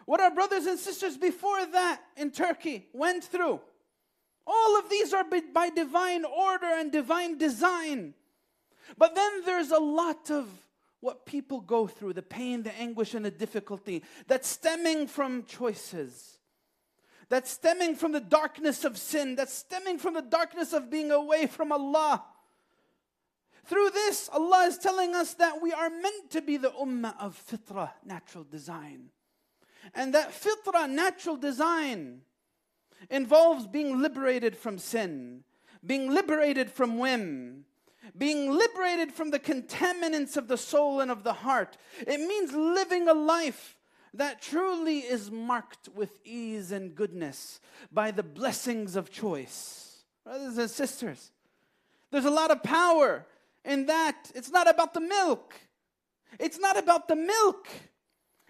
what 0.07 0.19
our 0.19 0.31
brothers 0.31 0.65
and 0.65 0.79
sisters 0.79 1.17
before 1.17 1.67
that 1.67 2.01
in 2.17 2.31
Turkey 2.31 2.87
went 2.93 3.25
through. 3.25 3.61
All 4.47 4.79
of 4.79 4.89
these 4.89 5.13
are 5.13 5.23
by- 5.23 5.69
divine 5.69 6.25
order 6.25 6.65
and 6.65 6.91
divine 6.91 7.37
design. 7.37 8.15
But 8.97 9.13
then 9.13 9.43
there's 9.45 9.69
a 9.69 9.77
lot 9.77 10.31
of 10.31 10.49
what 10.99 11.27
people 11.27 11.61
go 11.61 11.85
through 11.85 12.13
the 12.13 12.23
pain, 12.23 12.63
the 12.63 12.75
anguish, 12.75 13.13
and 13.13 13.23
the 13.23 13.29
difficulty 13.29 14.01
that's 14.25 14.47
stemming 14.47 15.05
from 15.05 15.43
choices 15.43 16.39
that's 17.33 17.49
stemming 17.49 17.95
from 17.95 18.11
the 18.11 18.19
darkness 18.19 18.85
of 18.85 18.95
sin, 18.95 19.33
that's 19.33 19.55
stemming 19.55 19.97
from 19.97 20.13
the 20.13 20.21
darkness 20.21 20.71
of 20.71 20.91
being 20.91 21.09
away 21.09 21.47
from 21.47 21.71
Allah. 21.71 22.23
Through 23.65 23.89
this, 23.89 24.29
Allah 24.31 24.65
is 24.67 24.77
telling 24.77 25.15
us 25.15 25.33
that 25.33 25.59
we 25.59 25.73
are 25.73 25.89
meant 25.89 26.29
to 26.29 26.43
be 26.43 26.57
the 26.57 26.69
ummah 26.69 27.19
of 27.19 27.43
fitrah, 27.49 27.89
natural 28.05 28.43
design. 28.43 29.09
And 29.95 30.13
that 30.13 30.31
fitrah, 30.31 30.87
natural 30.87 31.35
design, 31.35 32.21
involves 33.09 33.65
being 33.65 33.99
liberated 33.99 34.55
from 34.55 34.77
sin, 34.77 35.43
being 35.83 36.11
liberated 36.11 36.69
from 36.69 36.99
whim, 36.99 37.65
being 38.15 38.51
liberated 38.51 39.11
from 39.11 39.31
the 39.31 39.39
contaminants 39.39 40.37
of 40.37 40.47
the 40.47 40.57
soul 40.57 40.99
and 40.99 41.09
of 41.09 41.23
the 41.23 41.33
heart. 41.33 41.77
It 42.05 42.19
means 42.19 42.53
living 42.53 43.07
a 43.07 43.15
life 43.15 43.75
that 44.13 44.41
truly 44.41 44.99
is 44.99 45.31
marked 45.31 45.89
with 45.95 46.19
ease 46.23 46.71
and 46.71 46.95
goodness 46.95 47.59
by 47.91 48.11
the 48.11 48.23
blessings 48.23 48.95
of 48.95 49.09
choice. 49.09 50.03
Brothers 50.23 50.57
and 50.57 50.69
sisters, 50.69 51.31
there's 52.11 52.25
a 52.25 52.31
lot 52.31 52.51
of 52.51 52.63
power 52.63 53.25
in 53.65 53.87
that. 53.87 54.31
It's 54.35 54.51
not 54.51 54.69
about 54.69 54.93
the 54.93 55.01
milk, 55.01 55.55
it's 56.39 56.59
not 56.59 56.77
about 56.77 57.07
the 57.07 57.15
milk, 57.15 57.67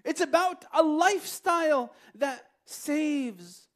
it's 0.03 0.21
about 0.21 0.65
a 0.73 0.83
lifestyle 0.83 1.93
that 2.15 2.45
saves 2.65 3.67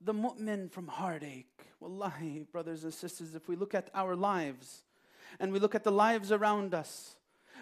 the 0.00 0.14
mu'min 0.14 0.70
from 0.70 0.88
heartache. 0.88 1.46
Wallahi, 1.78 2.46
brothers 2.50 2.84
and 2.84 2.92
sisters, 2.92 3.34
if 3.34 3.48
we 3.48 3.56
look 3.56 3.74
at 3.74 3.90
our 3.94 4.14
lives 4.16 4.82
and 5.38 5.52
we 5.52 5.58
look 5.58 5.74
at 5.74 5.84
the 5.84 5.92
lives 5.92 6.32
around 6.32 6.74
us, 6.74 7.16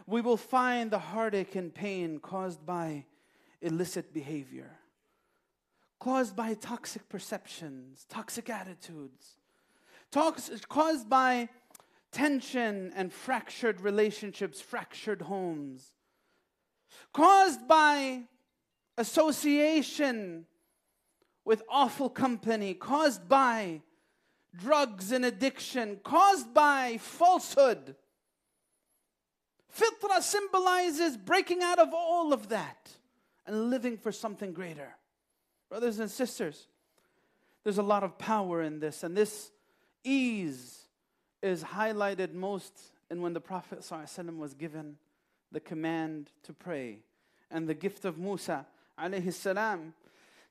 we 0.08 0.22
will 0.22 0.38
find 0.38 0.90
the 0.90 0.98
heartache 0.98 1.54
and 1.54 1.74
pain 1.74 2.18
caused 2.18 2.64
by 2.64 3.04
illicit 3.60 4.14
behavior, 4.14 4.70
caused 6.00 6.34
by 6.34 6.54
toxic 6.54 7.06
perceptions, 7.10 8.06
toxic 8.08 8.48
attitudes, 8.48 9.36
caused 10.10 11.10
by 11.10 11.46
tension 12.10 12.90
and 12.96 13.12
fractured 13.12 13.82
relationships, 13.82 14.62
fractured 14.62 15.20
homes, 15.20 15.92
caused 17.12 17.68
by 17.68 18.22
association 18.96 20.46
with 21.44 21.62
awful 21.68 22.08
company, 22.08 22.72
caused 22.72 23.28
by 23.28 23.82
drugs 24.56 25.12
and 25.12 25.26
addiction, 25.26 26.00
caused 26.02 26.54
by 26.54 26.96
falsehood. 26.96 27.94
Fitra 29.77 30.21
symbolizes 30.21 31.17
breaking 31.17 31.61
out 31.61 31.79
of 31.79 31.93
all 31.93 32.33
of 32.33 32.49
that 32.49 32.91
and 33.47 33.69
living 33.69 33.97
for 33.97 34.11
something 34.11 34.53
greater. 34.53 34.95
Brothers 35.69 35.99
and 35.99 36.09
sisters, 36.09 36.67
there's 37.63 37.79
a 37.79 37.83
lot 37.83 38.03
of 38.03 38.17
power 38.17 38.61
in 38.61 38.79
this, 38.79 39.03
and 39.03 39.17
this 39.17 39.51
ease 40.03 40.83
is 41.41 41.63
highlighted 41.63 42.33
most 42.33 42.73
in 43.09 43.21
when 43.21 43.33
the 43.33 43.41
Prophet 43.41 43.79
ﷺ 43.79 44.37
was 44.37 44.53
given 44.53 44.97
the 45.51 45.59
command 45.59 46.31
to 46.43 46.53
pray 46.53 46.99
and 47.51 47.67
the 47.67 47.73
gift 47.73 48.05
of 48.05 48.17
Musa 48.17 48.65
alayhi 48.99 49.31
salam 49.31 49.93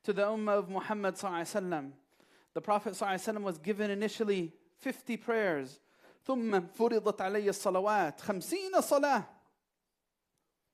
to 0.05 0.12
the 0.12 0.23
ummah 0.23 0.59
of 0.59 0.69
Muhammad 0.69 1.15
ﷺ. 1.15 1.91
The 2.55 2.61
Prophet 2.61 2.95
ﷺ 2.95 3.43
was 3.43 3.59
given 3.59 3.91
initially 3.91 4.53
50 4.81 5.17
prayers 5.17 5.81
ثم 6.28 6.62
فرضت 6.62 7.22
علي 7.22 7.50
الصلوات 7.50 8.22
خمسين 8.22 8.82
صلاة 8.82 9.24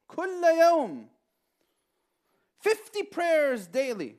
كل 0.07 0.43
يوم 0.61 1.09
50 2.59 3.03
prayers 3.11 3.67
daily. 3.67 4.15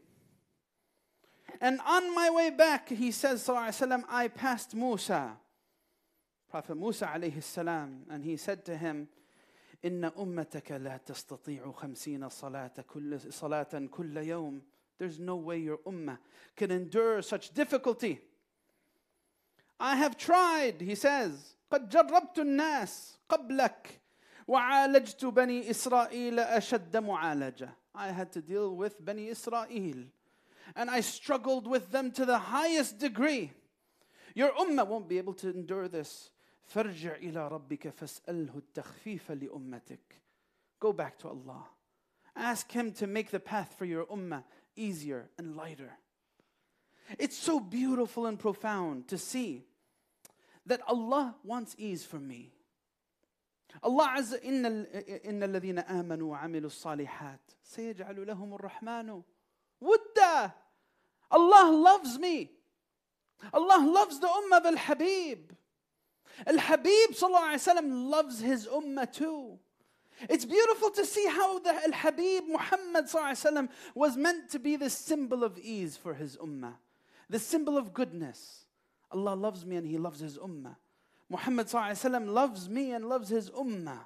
And 1.61 1.81
on 1.87 2.14
my 2.14 2.31
way 2.31 2.51
back, 2.51 2.90
he 2.90 3.11
says, 3.11 3.42
Sallallahu 3.42 3.68
Alaihi 3.68 3.88
Wasallam, 3.88 4.05
I 4.11 4.29
passed 4.29 4.75
Musa, 4.75 5.37
Prophet 6.51 6.77
Musa 6.77 7.07
alayhi 7.07 7.42
salam, 7.42 8.03
and 8.11 8.23
he 8.23 8.37
said 8.37 8.64
to 8.66 8.77
him, 8.77 9.09
إن 9.85 10.05
أمتك 10.05 10.73
لا 10.73 10.99
تستطيع 11.07 11.73
خمسين 11.73 12.29
صلاة 12.29 12.85
كل 12.87 13.33
صلاة 13.33 13.88
كل 13.90 14.16
يوم. 14.16 14.61
There's 14.99 15.18
no 15.18 15.37
way 15.37 15.59
your 15.59 15.79
ummah 15.79 16.18
can 16.55 16.70
endure 16.70 17.23
such 17.23 17.53
difficulty. 17.55 18.20
I 19.80 19.95
have 19.95 20.17
tried, 20.17 20.82
he 20.82 20.95
says, 20.95 21.56
قد 21.72 21.89
جربت 21.89 22.39
الناس 22.39 23.17
قبلك 23.30 24.02
وعالجت 24.48 25.26
بني 25.26 25.69
إسرائيل 25.69 26.39
أشد 26.39 26.98
معالجة. 26.98 27.69
I 27.95 28.12
had 28.12 28.32
to 28.34 28.41
deal 28.41 28.76
with 28.76 29.04
Bani 29.04 29.28
Israel. 29.28 30.06
And 30.76 30.89
I 30.89 31.02
struggled 31.02 31.67
with 31.67 31.91
them 31.91 32.12
to 32.12 32.26
the 32.26 32.38
highest 32.38 33.00
degree. 33.00 33.52
Your 34.36 34.52
ummah 34.52 34.88
won't 34.88 35.10
be 35.10 35.17
able 35.17 35.34
to 35.36 35.50
endure 35.50 35.88
this. 35.88 36.32
فارجع 36.74 37.15
إلى 37.15 37.48
ربك 37.48 37.89
فاسأله 37.89 38.56
التخفيف 38.56 39.32
لأمتك. 39.32 40.22
Go 40.80 40.93
back 40.93 41.17
to 41.19 41.28
Allah. 41.28 41.65
Ask 42.36 42.72
Him 42.72 42.91
to 42.93 43.08
make 43.08 43.32
the 43.32 43.39
path 43.39 43.76
for 43.78 43.86
your 43.86 44.06
ummah 44.06 44.43
easier 44.76 45.30
and 45.38 45.56
lighter. 45.56 45.98
It's 47.17 47.38
so 47.38 47.60
beautiful 47.60 48.26
and 48.26 48.38
profound 48.38 49.08
to 49.08 49.17
see 49.17 49.63
that 50.65 50.82
Allah 50.88 51.36
wants 51.43 51.76
ease 51.78 52.06
for 52.06 52.19
me. 52.19 52.52
الله 53.84 54.08
عز 54.08 54.34
إن 54.34 54.65
إن 55.26 55.43
الذين 55.43 55.80
آمنوا 55.80 56.32
وعملوا 56.32 56.69
الصالحات 56.69 57.39
سيجعل 57.63 58.28
لهم 58.28 58.54
الرحمن 58.54 59.24
ودا 59.82 60.52
Allah 61.32 61.72
loves 61.72 62.17
me. 62.17 62.50
Allah 63.54 63.86
loves 63.86 64.19
the 64.19 64.28
ummah 64.28 64.58
of 64.58 64.65
Al-Habib. 64.65 65.52
Al-Habib 66.48 67.12
sallallahu 67.12 67.54
alayhi 67.54 67.67
wasallam 67.67 68.10
loves 68.10 68.39
his 68.39 68.67
ummah 68.67 69.12
too. 69.12 69.60
It's 70.28 70.45
beautiful 70.45 70.89
to 70.91 71.06
see 71.06 71.26
how 71.28 71.60
the 71.60 71.69
Al-Habib 71.69 72.45
Muhammad 72.48 73.06
sallallahu 73.06 73.32
alayhi 73.32 73.45
wasallam 73.45 73.69
was 73.95 74.17
meant 74.17 74.50
to 74.52 74.60
be 74.60 74.76
the 74.76 74.89
symbol 74.89 75.43
of 75.43 75.58
ease 75.60 75.95
for 75.95 76.13
his 76.13 76.36
ummah, 76.38 76.74
the 77.29 77.39
symbol 77.39 77.77
of 77.77 77.93
goodness. 77.93 78.65
Allah 79.11 79.35
loves 79.35 79.65
me 79.65 79.77
and 79.77 79.87
he 79.87 79.99
loves 79.99 80.21
his 80.21 80.39
ummah. 80.39 80.77
Muhammad 81.29 81.73
loves 81.73 82.69
me 82.69 82.93
and 82.93 83.09
loves 83.09 83.29
his 83.29 83.51
ummah. 83.51 84.01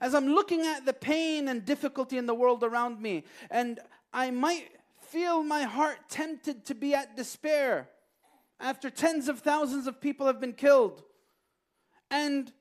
As 0.00 0.14
I'm 0.14 0.28
looking 0.28 0.62
at 0.62 0.84
the 0.84 0.92
pain 0.92 1.48
and 1.48 1.64
difficulty 1.64 2.18
in 2.18 2.26
the 2.26 2.34
world 2.34 2.64
around 2.64 3.00
me, 3.00 3.24
and 3.50 3.80
I 4.12 4.30
might 4.30 4.68
feel 5.00 5.42
my 5.42 5.62
heart 5.62 5.98
tempted 6.08 6.64
to 6.66 6.74
be 6.74 6.94
at 6.94 7.16
despair 7.16 7.88
after 8.60 8.90
tens 8.90 9.28
of 9.28 9.40
thousands 9.40 9.86
of 9.86 10.00
people 10.00 10.26
have 10.26 10.40
been 10.40 10.52
killed. 10.52 11.02
And 12.10 12.52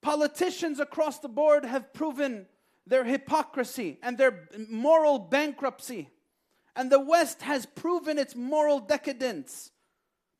politicians 0.00 0.80
across 0.80 1.18
the 1.18 1.28
board 1.28 1.64
have 1.64 1.92
proven 1.92 2.46
their 2.86 3.04
hypocrisy 3.04 3.98
and 4.02 4.18
their 4.18 4.48
moral 4.68 5.18
bankruptcy. 5.18 6.10
And 6.76 6.90
the 6.90 7.00
West 7.00 7.42
has 7.42 7.66
proven 7.66 8.18
its 8.18 8.34
moral 8.34 8.80
decadence. 8.80 9.70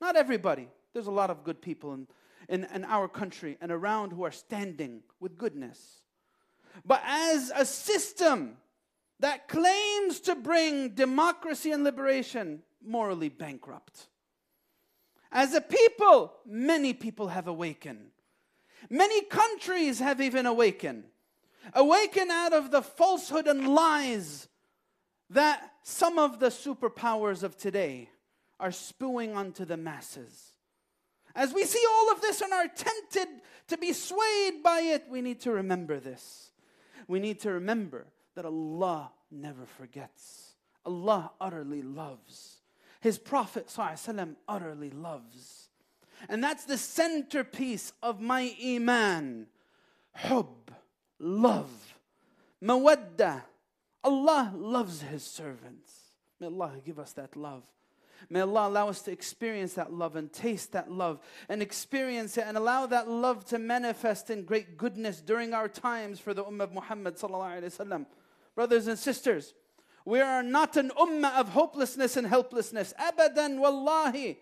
Not 0.01 0.17
everybody. 0.17 0.69
There's 0.93 1.07
a 1.07 1.13
lot 1.13 1.31
of 1.31 1.45
good 1.45 1.61
people 1.61 1.93
in, 1.93 2.07
in, 2.49 2.65
in 2.73 2.85
our 2.85 3.09
country 3.09 3.59
and 3.61 3.71
around 3.71 4.13
who 4.13 4.25
are 4.25 4.31
standing 4.31 5.03
with 5.19 5.37
goodness. 5.37 6.03
But 6.85 7.03
as 7.05 7.53
a 7.55 7.65
system 7.65 8.57
that 9.21 9.49
claims 9.49 10.21
to 10.21 10.35
bring 10.35 10.91
democracy 10.91 11.73
and 11.73 11.85
liberation, 11.85 12.63
morally 12.85 13.29
bankrupt. 13.29 14.09
As 15.33 15.55
a 15.55 15.61
people, 15.61 16.33
many 16.47 16.93
people 16.93 17.29
have 17.29 17.47
awakened. 17.47 18.11
Many 18.89 19.23
countries 19.25 19.99
have 19.99 20.21
even 20.21 20.47
awakened. 20.47 21.05
Awaken 21.75 22.31
out 22.31 22.53
of 22.53 22.71
the 22.71 22.83
falsehood 22.83 23.47
and 23.47 23.69
lies 23.75 24.49
that 25.29 25.70
some 25.83 26.19
of 26.19 26.41
the 26.41 26.49
superpowers 26.49 27.43
of 27.43 27.57
today 27.57 28.11
are 28.59 28.73
spewing 28.73 29.37
onto 29.37 29.65
the 29.65 29.77
masses. 29.77 30.51
As 31.35 31.55
we 31.55 31.65
see 31.65 31.83
all 31.91 32.13
of 32.13 32.21
this 32.21 32.41
and 32.41 32.53
are 32.53 32.69
tempted 32.69 33.29
to 33.69 33.79
be 33.79 33.93
swayed 33.93 34.63
by 34.63 34.81
it, 34.81 35.05
we 35.09 35.21
need 35.21 35.41
to 35.41 35.53
remember 35.53 36.01
this. 36.01 36.51
We 37.09 37.21
need 37.21 37.41
to 37.41 37.53
remember 37.53 38.07
that 38.35 38.45
Allah 38.45 39.13
never 39.31 39.65
forgets. 39.65 40.55
Allah 40.85 41.31
utterly 41.41 41.83
loves. 41.83 42.57
His 43.01 43.19
Prophet 43.19 43.69
ﷺ 43.69 44.37
utterly 44.49 44.91
loves. 44.91 45.69
And 46.29 46.43
that's 46.45 46.65
the 46.65 46.77
centerpiece 46.77 47.93
of 48.03 48.21
my 48.21 48.55
iman. 48.65 49.47
Hub, 50.15 50.71
love, 51.19 51.71
mawadda. 52.63 53.43
Allah 54.04 54.54
loves 54.56 55.02
His 55.02 55.24
servants. 55.24 55.92
May 56.40 56.48
Allah 56.48 56.74
give 56.86 57.00
us 57.00 57.14
that 57.14 57.36
love. 57.36 57.64
May 58.30 58.42
Allah 58.42 58.68
allow 58.68 58.90
us 58.90 59.02
to 59.04 59.12
experience 59.12 59.74
that 59.74 59.94
love 59.94 60.16
and 60.16 60.32
taste 60.32 60.72
that 60.72 60.92
love 60.92 61.20
and 61.50 61.62
experience 61.62 62.38
it 62.38 62.46
and 62.48 62.58
allow 62.58 62.86
that 62.88 63.08
love 63.08 63.46
to 63.46 63.60
manifest 63.60 64.30
in 64.30 64.44
great 64.44 64.78
goodness 64.78 65.22
during 65.22 65.54
our 65.54 65.68
times 65.68 66.20
for 66.20 66.34
the 66.34 66.44
Ummah 66.44 66.64
of 66.64 66.74
Muhammad. 66.74 67.18
Brothers 68.56 68.88
and 68.88 68.98
sisters, 68.98 69.54
we 70.06 70.22
are 70.22 70.44
not 70.44 70.78
an 70.78 70.92
ummah 70.98 71.36
of 71.40 71.50
hopelessness 71.50 72.16
and 72.16 72.28
helplessness. 72.28 72.94
Abadan 73.00 73.60
wallahi. 73.60 74.38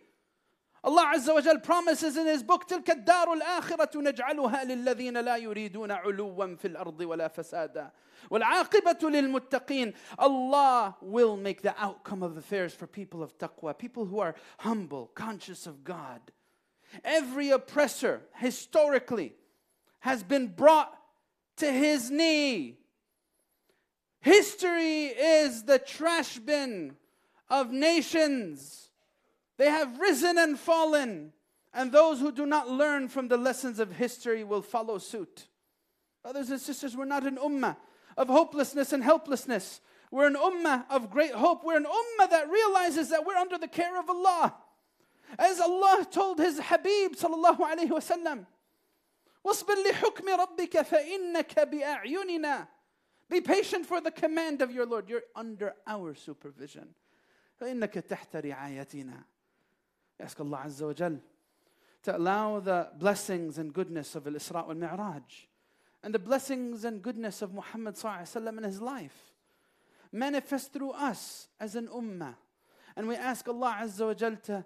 Allah 0.83 1.13
Azza 1.15 1.33
wa 1.33 1.39
Jal 1.39 1.59
promises 1.59 2.17
in 2.17 2.27
His 2.27 2.43
book, 2.43 2.67
تلك 2.67 2.89
الدار 2.89 3.33
الآخرة 3.33 3.97
نجعلها 4.01 4.63
للذين 4.65 5.17
لا 5.17 5.37
يريدون 5.37 5.91
علوا 5.91 6.55
في 6.55 6.67
الأرض 6.67 6.99
ولا 7.01 7.27
فسادا 7.27 7.91
والعاقبة 8.29 8.99
للمتقين 9.09 9.93
Allah 10.17 10.95
will 11.01 11.37
make 11.37 11.61
the 11.61 11.75
outcome 11.81 12.23
of 12.23 12.37
affairs 12.37 12.73
for 12.73 12.87
people 12.87 13.21
of 13.21 13.37
taqwa, 13.37 13.77
people 13.77 14.05
who 14.05 14.19
are 14.19 14.35
humble, 14.59 15.11
conscious 15.13 15.67
of 15.67 15.83
God. 15.83 16.21
Every 17.03 17.49
oppressor, 17.49 18.21
historically, 18.35 19.35
has 19.99 20.23
been 20.23 20.47
brought 20.47 20.95
to 21.57 21.71
his 21.71 22.09
knee. 22.09 22.77
History 24.21 25.05
is 25.05 25.63
the 25.63 25.79
trash 25.79 26.37
bin 26.39 26.95
of 27.49 27.71
nations 27.71 28.89
they 29.57 29.69
have 29.69 29.99
risen 29.99 30.37
and 30.37 30.57
fallen, 30.57 31.31
and 31.73 31.91
those 31.91 32.19
who 32.19 32.31
do 32.31 32.45
not 32.45 32.69
learn 32.69 33.07
from 33.07 33.27
the 33.27 33.37
lessons 33.37 33.79
of 33.79 33.93
history 33.93 34.43
will 34.43 34.61
follow 34.61 34.97
suit. 34.97 35.47
Brothers 36.23 36.49
and 36.49 36.59
sisters, 36.59 36.97
we're 36.97 37.05
not 37.05 37.25
an 37.25 37.37
ummah 37.37 37.77
of 38.17 38.27
hopelessness 38.27 38.93
and 38.93 39.03
helplessness. 39.03 39.81
We're 40.11 40.27
an 40.27 40.35
ummah 40.35 40.85
of 40.89 41.09
great 41.09 41.31
hope. 41.31 41.63
We're 41.63 41.77
an 41.77 41.85
ummah 41.85 42.29
that 42.29 42.49
realizes 42.49 43.09
that 43.09 43.25
we're 43.25 43.35
under 43.35 43.57
the 43.57 43.67
care 43.67 43.99
of 43.99 44.09
Allah. 44.09 44.53
As 45.39 45.59
Allah 45.59 46.05
told 46.11 46.37
His 46.39 46.59
Habib 46.59 47.13
sallallahu 47.13 47.59
alayhi 47.59 47.89
wa 47.89 47.99
sallam, 47.99 48.45
واصبر 49.45 49.75
لحكم 49.85 50.39
ربك 50.39 50.81
فإنك 50.85 51.69
بأعيننا. 51.69 52.67
Be 53.29 53.41
patient 53.41 53.85
for 53.85 53.99
the 53.99 54.11
command 54.11 54.61
of 54.61 54.71
your 54.71 54.85
Lord. 54.85 55.09
You're 55.09 55.23
under 55.35 55.73
our 55.87 56.13
supervision. 56.13 56.93
فإنك 57.59 58.07
تحت 58.07 58.35
رعايتنا. 58.35 59.23
Ask 60.19 60.39
Allah 60.39 60.63
Azza 60.65 60.85
wa 60.87 60.93
Jal 60.93 61.19
to 62.03 62.15
allow 62.15 62.59
the 62.59 62.89
blessings 62.97 63.57
and 63.57 63.73
goodness 63.73 64.15
of 64.15 64.27
Al-Isra 64.27 64.67
wal 64.67 64.75
Mi'raj 64.75 65.46
and 66.03 66.13
the 66.13 66.19
blessings 66.19 66.83
and 66.83 67.01
goodness 67.01 67.41
of 67.41 67.53
Muhammad 67.53 67.95
sallallahu 67.95 68.57
in 68.57 68.63
his 68.63 68.81
life 68.81 69.33
manifest 70.11 70.73
through 70.73 70.91
us 70.91 71.47
as 71.59 71.75
an 71.75 71.87
ummah. 71.87 72.35
And 72.95 73.07
we 73.07 73.15
ask 73.15 73.47
Allah 73.47 73.79
Azza 73.81 74.05
wa 74.05 74.13
Jal 74.13 74.35
to 74.43 74.65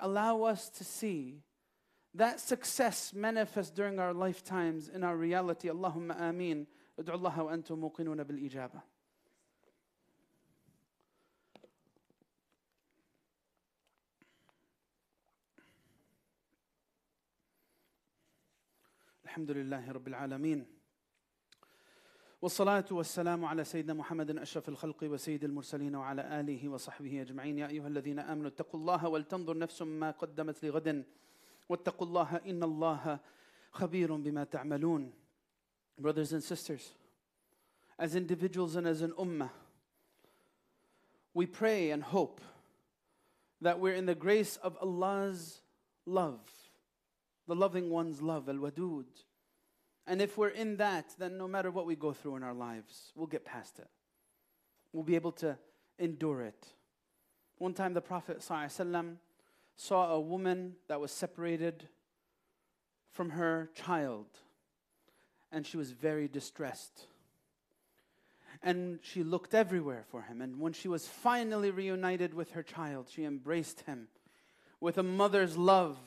allow 0.00 0.42
us 0.42 0.68
to 0.70 0.84
see 0.84 1.42
that 2.14 2.40
success 2.40 3.12
manifest 3.14 3.74
during 3.74 3.98
our 3.98 4.12
lifetimes 4.12 4.88
in 4.88 5.04
our 5.04 5.16
reality. 5.16 5.68
Allahumma 5.68 6.20
ameen. 6.20 6.66
ادعوا 6.98 7.18
الله 7.18 7.42
وأنتم 7.42 7.78
موقنون 7.78 8.24
بالإجابة. 8.24 8.82
الحمد 19.31 19.51
لله 19.51 19.91
رب 19.91 20.07
العالمين. 20.07 20.65
والصلاة 22.41 22.85
والسلام 22.91 23.45
على 23.45 23.63
سيدنا 23.63 23.93
محمد 23.93 24.37
أشرف 24.37 24.69
الخلق 24.69 25.03
وسيد 25.03 25.43
المرسلين 25.43 25.95
وعلى 25.95 26.39
آله 26.39 26.69
وصحبه 26.69 27.21
أجمعين. 27.21 27.57
يا 27.57 27.67
أيها 27.67 27.87
الذين 27.87 28.19
آمنوا 28.19 28.47
اتقوا 28.47 28.79
الله 28.79 29.07
ولتنظر 29.07 29.57
نفس 29.57 29.81
ما 29.81 30.11
قدمت 30.11 30.65
لغد. 30.65 31.05
واتقوا 31.69 32.07
الله 32.07 32.35
إن 32.35 32.63
الله 32.63 33.19
خبير 33.71 34.15
بما 34.15 34.43
تعملون. 34.43 35.13
Brothers 35.97 36.33
and 36.33 36.43
sisters, 36.43 36.91
as 37.97 38.15
individuals 38.17 38.75
and 38.75 38.85
as 38.85 39.01
an 39.01 39.13
ummah, 39.13 39.51
we 41.33 41.45
pray 41.45 41.91
and 41.91 42.03
hope 42.03 42.41
that 43.61 43.79
we're 43.79 43.95
in 43.95 44.07
the 44.07 44.15
grace 44.15 44.57
of 44.57 44.77
Allah's 44.81 45.61
love. 46.05 46.41
The 47.51 47.55
loving 47.55 47.89
one's 47.89 48.21
love, 48.21 48.47
al 48.47 48.55
wadud. 48.55 49.03
And 50.07 50.21
if 50.21 50.37
we're 50.37 50.47
in 50.47 50.77
that, 50.77 51.13
then 51.19 51.37
no 51.37 51.49
matter 51.49 51.69
what 51.69 51.85
we 51.85 51.97
go 51.97 52.13
through 52.13 52.37
in 52.37 52.43
our 52.43 52.53
lives, 52.53 53.11
we'll 53.13 53.27
get 53.27 53.43
past 53.43 53.77
it. 53.77 53.89
We'll 54.93 55.03
be 55.03 55.15
able 55.15 55.33
to 55.33 55.57
endure 55.99 56.43
it. 56.43 56.67
One 57.57 57.73
time, 57.73 57.93
the 57.93 57.99
Prophet 57.99 58.39
ﷺ 58.39 59.17
saw 59.75 60.13
a 60.13 60.19
woman 60.21 60.77
that 60.87 61.01
was 61.01 61.11
separated 61.11 61.89
from 63.11 63.31
her 63.31 63.69
child, 63.75 64.27
and 65.51 65.67
she 65.67 65.75
was 65.75 65.91
very 65.91 66.29
distressed. 66.29 67.07
And 68.63 68.99
she 69.03 69.23
looked 69.23 69.53
everywhere 69.53 70.05
for 70.09 70.21
him. 70.21 70.41
And 70.41 70.57
when 70.61 70.71
she 70.71 70.87
was 70.87 71.05
finally 71.05 71.69
reunited 71.69 72.33
with 72.33 72.51
her 72.51 72.63
child, 72.63 73.07
she 73.09 73.25
embraced 73.25 73.81
him 73.81 74.07
with 74.79 74.97
a 74.97 75.03
mother's 75.03 75.57
love 75.57 75.97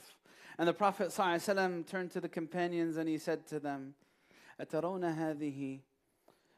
and 0.57 0.67
the 0.67 0.73
Prophet 0.73 1.09
ﷺ 1.09 1.87
turned 1.87 2.11
to 2.11 2.21
the 2.21 2.29
companions 2.29 2.97
and 2.97 3.07
he 3.07 3.17
said 3.17 3.47
to 3.47 3.59
them, 3.59 3.93
أترون 4.59 5.03
هذه 5.03 5.79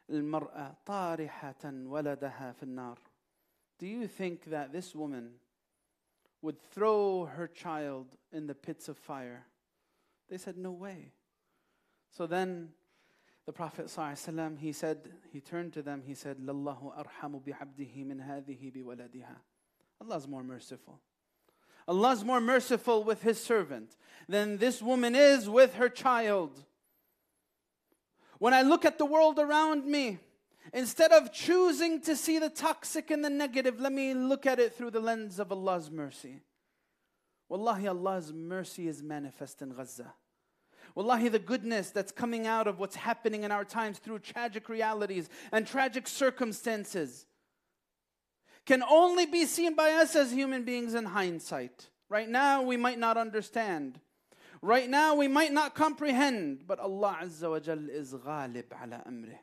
المرأة 0.10 0.76
طارحة 0.86 1.64
ولدها 1.64 2.54
في 2.54 2.64
النار 2.64 2.98
Do 3.80 3.88
you 3.88 4.08
think 4.08 4.46
that 4.46 4.72
this 4.72 4.94
woman 4.94 5.34
would 6.42 6.60
throw 6.60 7.26
her 7.26 7.48
child 7.48 8.08
in 8.32 8.48
the 8.48 8.56
pits 8.56 8.90
of 8.90 8.98
fire? 8.98 9.46
They 10.30 10.38
said, 10.38 10.58
No 10.58 10.72
way. 10.72 11.14
So 12.10 12.28
then 12.28 12.70
the 13.46 13.54
Prophet 13.54 13.88
ﷺ, 13.88 14.60
he 14.60 14.72
said, 14.72 15.10
he 15.32 15.40
turned 15.40 15.74
to 15.74 15.82
them, 15.82 16.04
he 16.06 16.14
said, 16.14 16.38
لَاللَّهُ 16.38 17.06
أَرْحَمُ 17.06 17.42
بِعَبْدِهِ 17.44 18.06
مِنْ 18.06 18.22
هَذِهِ 18.22 18.72
بِوَلَدِهَا 18.76 19.36
Allah 20.02 20.18
is 20.18 20.28
more 20.28 20.44
merciful. 20.44 21.00
Allah 21.89 22.13
is 22.13 22.25
more 22.25 22.41
merciful 22.41 23.05
with 23.05 23.23
His 23.23 23.43
servant 23.43 23.97
than 24.29 24.59
this 24.59 24.83
woman 24.83 25.15
is 25.15 25.49
with 25.49 25.75
her 25.75 25.89
child. 25.89 26.65
When 28.39 28.53
I 28.53 28.63
look 28.63 28.85
at 28.85 28.99
the 28.99 29.05
world 29.05 29.39
around 29.39 29.87
me, 29.87 30.19
instead 30.73 31.13
of 31.13 31.33
choosing 31.33 32.01
to 32.03 32.17
see 32.17 32.39
the 32.39 32.51
toxic 32.51 33.11
and 33.11 33.25
the 33.25 33.31
negative, 33.31 33.81
let 33.81 33.93
me 33.93 34.15
look 34.15 34.47
at 34.47 34.59
it 34.59 34.75
through 34.75 34.91
the 34.91 35.01
lens 35.01 35.39
of 35.39 35.53
Allah's 35.53 35.91
mercy. 35.91 36.43
Wallahi, 37.49 37.87
Allah's 37.87 38.33
mercy 38.33 38.89
is 38.89 39.03
manifest 39.03 39.63
in 39.63 39.71
Gaza. 39.71 40.13
Wallahi, 40.95 41.29
the 41.29 41.39
goodness 41.39 41.91
that's 41.91 42.11
coming 42.11 42.47
out 42.47 42.67
of 42.67 42.79
what's 42.79 42.97
happening 42.97 43.45
in 43.45 43.53
our 43.53 43.65
times 43.65 43.99
through 43.99 44.19
tragic 44.19 44.69
realities 44.69 45.29
and 45.53 45.67
tragic 45.67 46.09
circumstances 46.09 47.27
can 48.67 48.83
only 48.83 49.25
be 49.27 49.47
seen 49.47 49.75
by 49.75 49.93
us 49.93 50.17
as 50.17 50.33
human 50.33 50.65
beings 50.65 50.95
in 50.95 51.07
hindsight. 51.07 51.89
Right 52.09 52.29
now, 52.29 52.63
we 52.63 52.77
might 52.77 52.99
not 52.99 53.17
understand. 53.17 54.01
Right 54.61 54.91
now, 54.91 55.15
we 55.15 55.29
might 55.29 55.53
not 55.53 55.75
comprehend, 55.75 56.65
but 56.67 56.81
Allah 56.81 57.19
Azza 57.23 57.49
wa 57.49 57.61
Jal 57.61 57.89
is 57.89 58.13
ghalib 58.13 58.65
ala 58.83 59.03
amrih. 59.09 59.39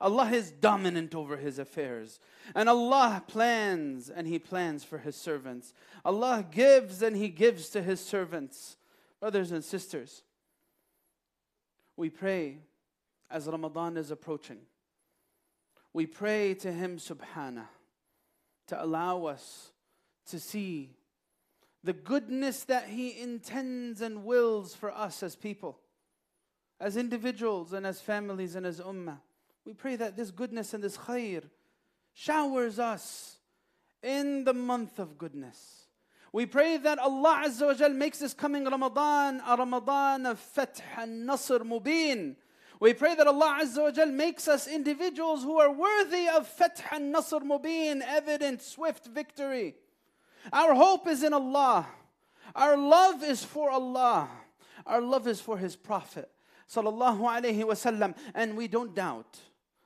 Allah 0.00 0.30
is 0.30 0.50
dominant 0.50 1.14
over 1.14 1.36
His 1.36 1.58
affairs. 1.58 2.20
And 2.54 2.68
Allah 2.68 3.22
plans 3.26 4.08
and 4.08 4.26
He 4.26 4.38
plans 4.38 4.82
for 4.82 4.98
His 4.98 5.16
servants. 5.16 5.74
Allah 6.04 6.44
gives 6.50 7.02
and 7.02 7.16
He 7.16 7.28
gives 7.28 7.68
to 7.70 7.82
His 7.82 8.00
servants. 8.00 8.76
Brothers 9.20 9.52
and 9.52 9.62
sisters, 9.62 10.22
we 11.96 12.08
pray 12.08 12.58
as 13.30 13.46
Ramadan 13.46 13.98
is 13.98 14.10
approaching. 14.10 14.58
We 15.92 16.06
pray 16.06 16.54
to 16.54 16.72
Him, 16.72 16.96
Subhanah, 16.96 17.66
to 18.70 18.82
allow 18.82 19.26
us 19.26 19.72
to 20.26 20.38
see 20.38 20.96
the 21.82 21.92
goodness 21.92 22.64
that 22.64 22.86
He 22.88 23.20
intends 23.20 24.00
and 24.00 24.24
wills 24.24 24.74
for 24.74 24.92
us 24.92 25.22
as 25.22 25.34
people, 25.34 25.78
as 26.80 26.96
individuals 26.96 27.72
and 27.72 27.84
as 27.84 28.00
families 28.00 28.54
and 28.54 28.64
as 28.64 28.80
ummah. 28.80 29.18
We 29.64 29.74
pray 29.74 29.96
that 29.96 30.16
this 30.16 30.30
goodness 30.30 30.72
and 30.72 30.84
this 30.84 30.96
khair 30.96 31.42
showers 32.12 32.78
us 32.78 33.38
in 34.02 34.44
the 34.44 34.54
month 34.54 34.98
of 34.98 35.18
goodness. 35.18 35.86
We 36.32 36.46
pray 36.46 36.76
that 36.76 37.00
Allah 37.00 37.42
Azza 37.46 37.80
wa 37.80 37.88
makes 37.88 38.20
this 38.20 38.34
coming 38.34 38.64
Ramadan 38.66 39.42
a 39.44 39.56
Ramadan 39.56 40.26
of 40.26 40.38
Fath 40.38 40.80
and 40.96 41.26
Nasr 41.26 41.58
Mubin. 41.64 42.36
We 42.80 42.94
pray 42.94 43.14
that 43.14 43.26
Allah 43.26 43.58
Azza 43.60 43.82
wa 43.82 43.90
Jal 43.90 44.06
makes 44.06 44.48
us 44.48 44.66
individuals 44.66 45.42
who 45.42 45.60
are 45.60 45.70
worthy 45.70 46.28
of 46.28 46.48
Fath 46.48 46.82
and 46.90 47.12
Nasr 47.12 47.40
Mubin, 47.40 48.00
evident, 48.00 48.62
swift 48.62 49.06
victory. 49.06 49.74
Our 50.50 50.72
hope 50.74 51.06
is 51.06 51.22
in 51.22 51.34
Allah. 51.34 51.86
Our 52.54 52.78
love 52.78 53.22
is 53.22 53.44
for 53.44 53.70
Allah. 53.70 54.30
Our 54.86 55.02
love 55.02 55.28
is 55.28 55.42
for 55.42 55.58
His 55.58 55.76
Prophet. 55.76 56.30
Sallallahu 56.70 57.20
Alaihi 57.20 57.64
Wasallam. 57.64 58.16
And 58.34 58.56
we 58.56 58.66
don't 58.66 58.94
doubt. 58.94 59.38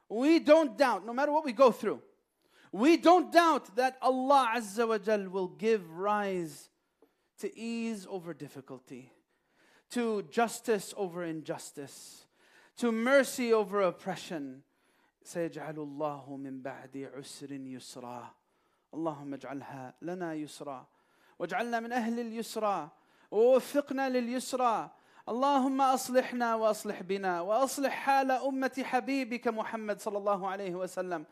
We 0.09 0.39
don't 0.39 0.79
doubt, 0.79 1.05
no 1.05 1.13
matter 1.13 1.33
what 1.33 1.45
we 1.45 1.53
go 1.53 1.73
through. 1.73 2.01
We 2.71 2.97
don't 2.97 3.33
doubt 3.33 3.75
that 3.75 3.97
Allah 4.01 4.53
Azza 4.55 4.87
wa 4.87 4.99
Jal 4.99 5.29
will 5.29 5.49
give 5.49 5.91
rise 5.91 6.69
to 7.41 7.59
ease 7.59 8.07
over 8.09 8.33
difficulty, 8.33 9.11
to 9.91 10.23
justice 10.31 10.95
over 10.97 11.25
injustice, 11.25 12.24
to 12.77 12.93
mercy 12.93 13.53
over 13.53 13.83
oppression. 13.83 14.63
سيجعل 15.25 15.79
الله 15.79 16.37
من 16.37 16.63
بعد 16.63 17.11
عسر 17.17 17.53
يسرا. 17.53 18.35
اللهم 18.95 19.35
اجعلها 19.35 19.95
لنا 20.03 20.35
يسرا. 20.35 20.87
واجعلنا 21.39 21.81
من 21.81 21.93
أهل 21.93 22.21
اليسرى 22.21 22.91
ووفقنا 23.31 24.09
لليسرى 24.09 24.91
اللهم 25.29 25.81
أصلحنا 25.81 26.55
وأصلح 26.55 27.03
بنا. 27.03 27.41
وأصلح 27.41 27.93
حال 27.93 28.31
أمة 28.31 28.83
حبيبك 28.85 29.49
محمد 29.49 30.01
صلى 30.01 30.19
الله 30.19 30.49
عليه 30.49 30.75
وسلم. 30.75 31.25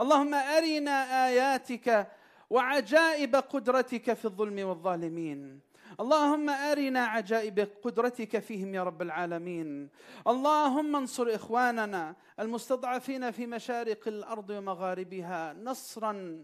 اللهم 0.00 0.34
أرنا 0.34 1.26
آياتك 1.26 2.08
وعجائب 2.50 3.36
قدرتك 3.36 4.12
في 4.12 4.24
الظلم 4.24 4.68
والظالمين. 4.68 5.60
اللهم 6.00 6.50
أرنا 6.50 7.04
عجائب 7.04 7.68
قدرتك 7.82 8.38
فيهم 8.38 8.74
يا 8.74 8.82
رب 8.82 9.02
العالمين. 9.02 9.88
اللهم 10.26 10.96
انصر 10.96 11.34
إخواننا 11.34 12.16
المستضعفين 12.40 13.30
في 13.30 13.46
مشارق 13.46 14.08
الأرض 14.08 14.50
ومغاربها 14.50 15.52
نصرا 15.52 16.38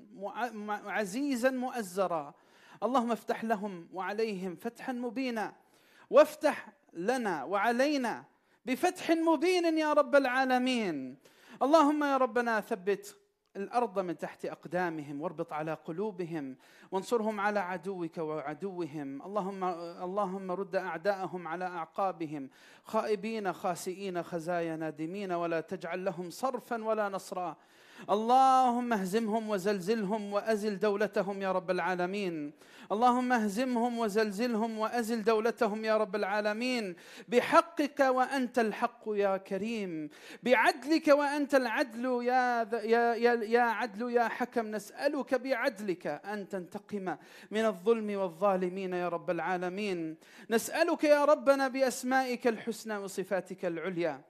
عزيزا 0.86 1.50
مؤزرا. 1.50 2.34
اللهم 2.82 3.12
افتح 3.12 3.44
لهم 3.44 3.88
وعليهم 3.92 4.56
فتحا 4.56 4.92
مبينا. 4.92 5.54
وافتح 6.10 6.72
لنا 6.92 7.44
وعلينا 7.44 8.24
بفتح 8.66 9.10
مبين 9.10 9.78
يا 9.78 9.92
رب 9.92 10.16
العالمين. 10.16 11.16
اللهم 11.62 12.04
يا 12.04 12.16
ربنا 12.16 12.60
ثبت 12.60 13.16
الأرض 13.56 13.98
من 13.98 14.18
تحت 14.18 14.44
أقدامهم 14.44 15.22
واربط 15.22 15.52
على 15.52 15.74
قلوبهم 15.74 16.56
وانصرهم 16.92 17.40
على 17.40 17.60
عدوك 17.60 18.18
وعدوهم. 18.18 19.22
اللهم 19.22 19.64
اللهم 20.04 20.50
رد 20.50 20.76
أعداءهم 20.76 21.48
على 21.48 21.64
أعقابهم. 21.64 22.50
خائبين 22.84 23.52
خاسئين 23.52 24.22
خزايا 24.22 24.76
نادمين 24.76 25.32
ولا 25.32 25.60
تجعل 25.60 26.04
لهم 26.04 26.30
صرفا 26.30 26.84
ولا 26.84 27.08
نصرا. 27.08 27.56
اللهم 28.10 28.92
اهزمهم 28.92 29.48
وزلزلهم 29.48 30.32
وأزل 30.32 30.78
دولتهم 30.78 31.42
يا 31.42 31.52
رب 31.52 31.70
العالمين. 31.70 32.52
اللهم 32.92 33.32
اهزمهم 33.32 33.98
وزلزلهم 33.98 34.78
وأزل 34.78 35.24
دولتهم 35.24 35.84
يا 35.84 35.96
رب 35.96 36.16
العالمين. 36.16 36.96
بحقك 37.28 38.00
وأنت 38.00 38.58
الحق 38.58 39.04
يا 39.06 39.36
كريم. 39.36 40.10
بعدلك 40.42 41.08
وأنت 41.08 41.54
العدل 41.54 42.04
يا 42.04 42.68
يا 42.72 43.14
يا, 43.14 43.34
يا 43.44 43.60
عدل 43.60 44.10
يا 44.10 44.28
حكم. 44.28 44.66
نسألك 44.66 45.34
بعدلك 45.34 46.06
أن 46.06 46.48
تنتقم 46.48 47.16
من 47.50 47.64
الظلم 47.64 48.18
والظالمين 48.18 48.92
يا 48.92 49.08
رب 49.08 49.30
العالمين. 49.30 50.16
نسألك 50.50 51.04
يا 51.04 51.24
ربنا 51.24 51.68
بأسمائك 51.68 52.46
الحسنى 52.46 52.96
وصفاتك 52.96 53.64
العليا 53.64 54.20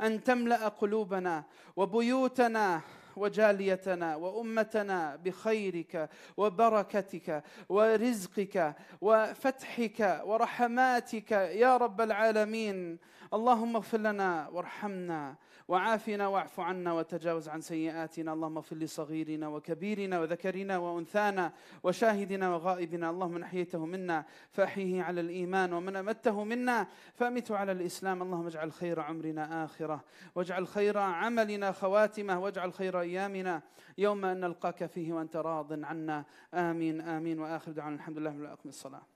أن 0.00 0.24
تملأ 0.24 0.68
قلوبنا 0.68 1.44
وبيوتنا 1.76 2.80
وجاليتنا 3.16 4.16
وأمتنا 4.16 5.16
بخيرك 5.16 6.10
وبركتك 6.36 7.42
ورزقك 7.68 8.74
وفتحك 9.00 10.22
ورحماتك 10.24 11.30
يا 11.32 11.76
رب 11.76 12.00
العالمين. 12.00 12.98
اللهم 13.34 13.76
اغفر 13.76 13.98
لنا 13.98 14.48
وارحمنا. 14.48 15.34
وعافنا 15.68 16.26
واعف 16.26 16.60
عنا 16.60 16.92
وتجاوز 16.92 17.48
عن 17.48 17.60
سيئاتنا. 17.60 18.32
اللهم 18.32 18.56
اغفر 18.56 18.76
لصغيرنا 18.76 19.48
وكبيرنا 19.48 20.20
وذكرنا 20.20 20.78
وأنثانا 20.78 21.52
وشاهدنا 21.82 22.54
وغائبنا. 22.54 23.10
اللهم 23.10 23.30
من 23.30 23.42
أحييته 23.42 23.86
منا 23.86 24.24
فأحيه 24.50 25.02
على 25.02 25.20
الإيمان 25.20 25.72
ومن 25.72 25.96
أمته 25.96 26.44
منا 26.44 26.86
فأمته 27.14 27.56
على 27.56 27.72
الإسلام. 27.72 28.22
اللهم 28.22 28.46
اجعل 28.46 28.72
خير 28.72 29.00
عمرنا 29.00 29.64
آخرة 29.64 30.04
واجعل 30.34 30.66
خير 30.66 30.98
عملنا 30.98 31.72
خواتمة 31.72 32.40
واجعل 32.40 32.72
خير 32.72 33.00
أيامنا 33.00 33.62
يوم 33.98 34.24
أن 34.24 34.40
نلقاك 34.40 34.86
فيه 34.86 35.12
وأنت 35.12 35.36
راض 35.36 35.84
عنا. 35.84 36.24
آمين 36.54 37.00
آمين. 37.00 37.40
وآخر 37.40 37.72
دعوانا 37.72 37.96
الحمد 37.96 38.18
لله 38.18 38.30
من 38.30 38.56
الصلاة. 38.66 39.15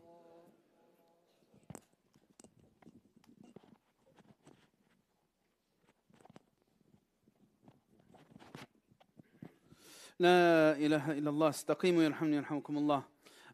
لا 10.21 10.77
إله 10.77 11.11
إلا 11.11 11.29
الله 11.29 11.49
استقيموا 11.49 12.03
يرحمني 12.03 12.35
يرحمكم 12.35 12.77
الله. 12.77 13.03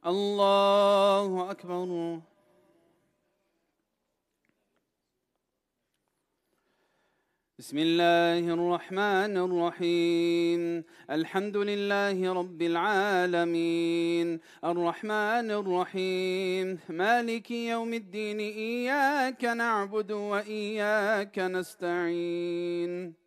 الله 0.05 1.51
أكبر. 1.51 2.19
بسم 7.59 7.77
الله 7.77 8.53
الرحمن 8.53 9.37
الرحيم. 9.37 10.83
الحمد 11.09 11.57
لله 11.57 12.33
رب 12.33 12.61
العالمين. 12.61 14.39
الرحمن 14.63 15.51
الرحيم. 15.51 16.79
مالك 16.89 17.51
يوم 17.51 17.93
الدين 17.93 18.39
إياك 18.39 19.43
نعبد 19.43 20.11
وإياك 20.11 21.39
نستعين. 21.39 23.26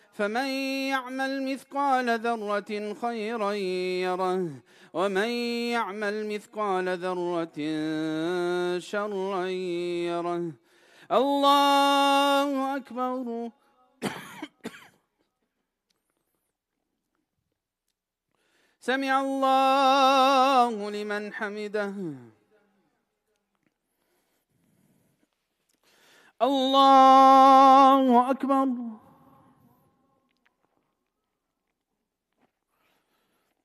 فمن 0.13 0.47
يعمل 0.91 1.53
مثقال 1.53 2.19
ذرة 2.19 2.93
خيرا 2.93 3.51
يره 3.51 4.49
ومن 4.93 5.29
يعمل 5.71 6.27
مثقال 6.27 6.89
ذرة 6.97 7.57
شرا 8.79 9.45
يره. 9.45 10.51
الله 11.11 12.75
أكبر. 12.75 13.49
سمع 18.79 19.21
الله 19.21 20.91
لمن 20.91 21.33
حمده. 21.33 21.93
الله 26.41 28.31
أكبر. 28.31 29.00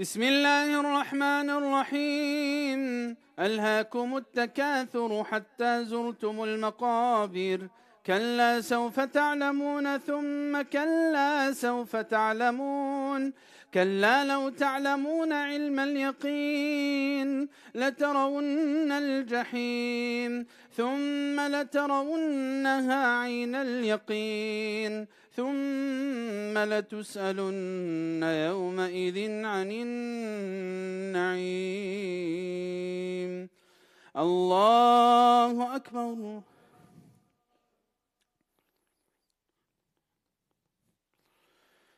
بسم 0.00 0.22
الله 0.22 0.80
الرحمن 0.80 1.50
الرحيم. 1.50 2.80
ألهاكم 3.38 4.16
التكاثر 4.16 5.24
حتى 5.24 5.84
زرتم 5.84 6.42
المقابر. 6.42 7.68
كلا 8.08 8.60
سوف 8.60 9.00
تعلمون 9.00 9.98
ثم 9.98 10.62
كلا 10.62 11.52
سوف 11.52 11.96
تعلمون. 11.96 13.32
كلا 13.74 14.24
لو 14.24 14.48
تعلمون 14.48 15.32
علم 15.32 15.80
اليقين 15.80 17.48
لترون 17.74 18.92
الجحيم 18.92 20.46
ثم 20.76 21.40
لترونها 21.40 23.20
عين 23.20 23.54
اليقين 23.54 25.06
ثم 25.36 26.58
لتسألن 26.58 28.22
يومئذ 28.22 29.44
عن 29.44 29.70
النعيم. 31.12 31.48
الله 34.16 35.76
أكبر. 35.76 36.40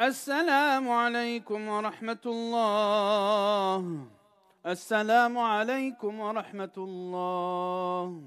السلام 0.00 0.90
عليكم 0.90 1.68
ورحمة 1.68 2.24
الله 2.26 4.06
السلام 4.66 5.38
عليكم 5.38 6.20
ورحمة 6.20 6.76
الله 6.78 8.22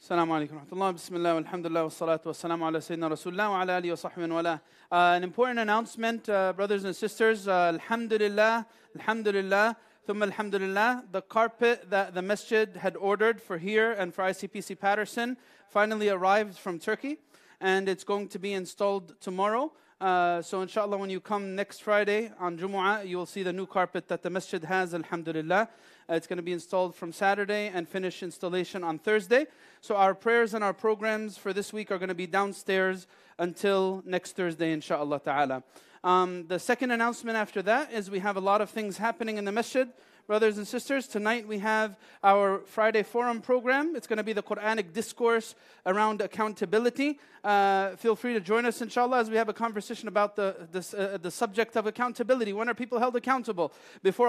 السلام 0.00 0.32
عليكم 0.32 0.54
ورحمة 0.54 0.72
الله 0.72 0.90
بسم 0.90 1.16
الله 1.16 1.34
والحمد 1.34 1.66
لله 1.66 1.84
والصلاة 1.84 2.20
والسلام 2.26 2.64
على 2.64 2.80
سيدنا 2.80 3.08
رسول 3.08 3.32
الله 3.32 3.50
وعلى 3.50 3.78
آله 3.78 3.92
وصحبه 3.92 4.60
An 4.92 5.24
important 5.24 5.60
announcement 5.60 6.28
uh, 6.28 6.52
brothers 6.52 6.84
and 6.84 6.94
sisters. 6.94 7.48
Uh, 7.48 7.72
Alhamdulillah 7.72 8.66
Alhamdulillah 8.96 9.76
ثم 10.06 10.22
alhamdulillah, 10.22 11.04
the 11.10 11.22
carpet 11.22 11.88
that 11.88 12.12
the 12.12 12.20
masjid 12.20 12.76
had 12.76 12.96
ordered 12.96 13.40
for 13.40 13.56
here 13.56 13.92
and 13.92 14.12
for 14.12 14.24
ICPC 14.24 14.78
Paterson 14.78 15.38
finally 15.70 16.10
arrived 16.10 16.58
from 16.58 16.78
Turkey 16.78 17.16
and 17.60 17.88
it's 17.88 18.04
going 18.04 18.28
to 18.28 18.38
be 18.38 18.52
installed 18.52 19.14
tomorrow. 19.20 19.72
Uh, 20.00 20.42
so 20.42 20.60
inshallah, 20.60 20.98
when 20.98 21.08
you 21.08 21.20
come 21.20 21.54
next 21.54 21.82
Friday 21.82 22.30
on 22.38 22.58
Jumu'ah, 22.58 23.06
you 23.06 23.16
will 23.16 23.26
see 23.26 23.42
the 23.42 23.52
new 23.52 23.66
carpet 23.66 24.08
that 24.08 24.22
the 24.22 24.30
masjid 24.30 24.62
has, 24.64 24.92
alhamdulillah. 24.94 25.68
Uh, 26.10 26.14
it's 26.14 26.26
going 26.26 26.36
to 26.36 26.42
be 26.42 26.52
installed 26.52 26.94
from 26.94 27.12
Saturday 27.12 27.68
and 27.72 27.88
finish 27.88 28.22
installation 28.22 28.84
on 28.84 28.98
Thursday. 28.98 29.46
So 29.80 29.96
our 29.96 30.14
prayers 30.14 30.52
and 30.52 30.62
our 30.62 30.74
programs 30.74 31.38
for 31.38 31.52
this 31.52 31.72
week 31.72 31.90
are 31.90 31.98
going 31.98 32.08
to 32.08 32.14
be 32.14 32.26
downstairs 32.26 33.06
until 33.38 34.02
next 34.04 34.32
Thursday, 34.32 34.72
inshallah 34.72 35.20
ta'ala. 35.20 35.62
Um, 36.02 36.46
the 36.48 36.58
second 36.58 36.90
announcement 36.90 37.38
after 37.38 37.62
that 37.62 37.90
is 37.90 38.10
we 38.10 38.18
have 38.18 38.36
a 38.36 38.40
lot 38.40 38.60
of 38.60 38.68
things 38.68 38.98
happening 38.98 39.38
in 39.38 39.46
the 39.46 39.52
masjid. 39.52 39.88
Brothers 40.26 40.56
and 40.56 40.66
sisters, 40.66 41.06
tonight 41.06 41.46
we 41.46 41.58
have 41.58 41.98
our 42.22 42.60
Friday 42.60 43.02
Forum 43.02 43.42
program. 43.42 43.94
It's 43.94 44.06
going 44.06 44.16
to 44.16 44.22
be 44.22 44.32
the 44.32 44.42
Quranic 44.42 44.94
discourse 44.94 45.54
around 45.84 46.22
accountability. 46.22 47.18
Uh, 47.44 47.94
feel 47.96 48.16
free 48.16 48.32
to 48.32 48.40
join 48.40 48.64
us, 48.64 48.80
inshallah, 48.80 49.18
as 49.18 49.28
we 49.28 49.36
have 49.36 49.50
a 49.50 49.52
conversation 49.52 50.08
about 50.08 50.34
the, 50.34 50.66
this, 50.72 50.94
uh, 50.94 51.18
the 51.20 51.30
subject 51.30 51.76
of 51.76 51.86
accountability. 51.86 52.54
When 52.54 52.70
are 52.70 52.74
people 52.74 52.98
held 52.98 53.16
accountable? 53.16 53.70
Before 54.02 54.22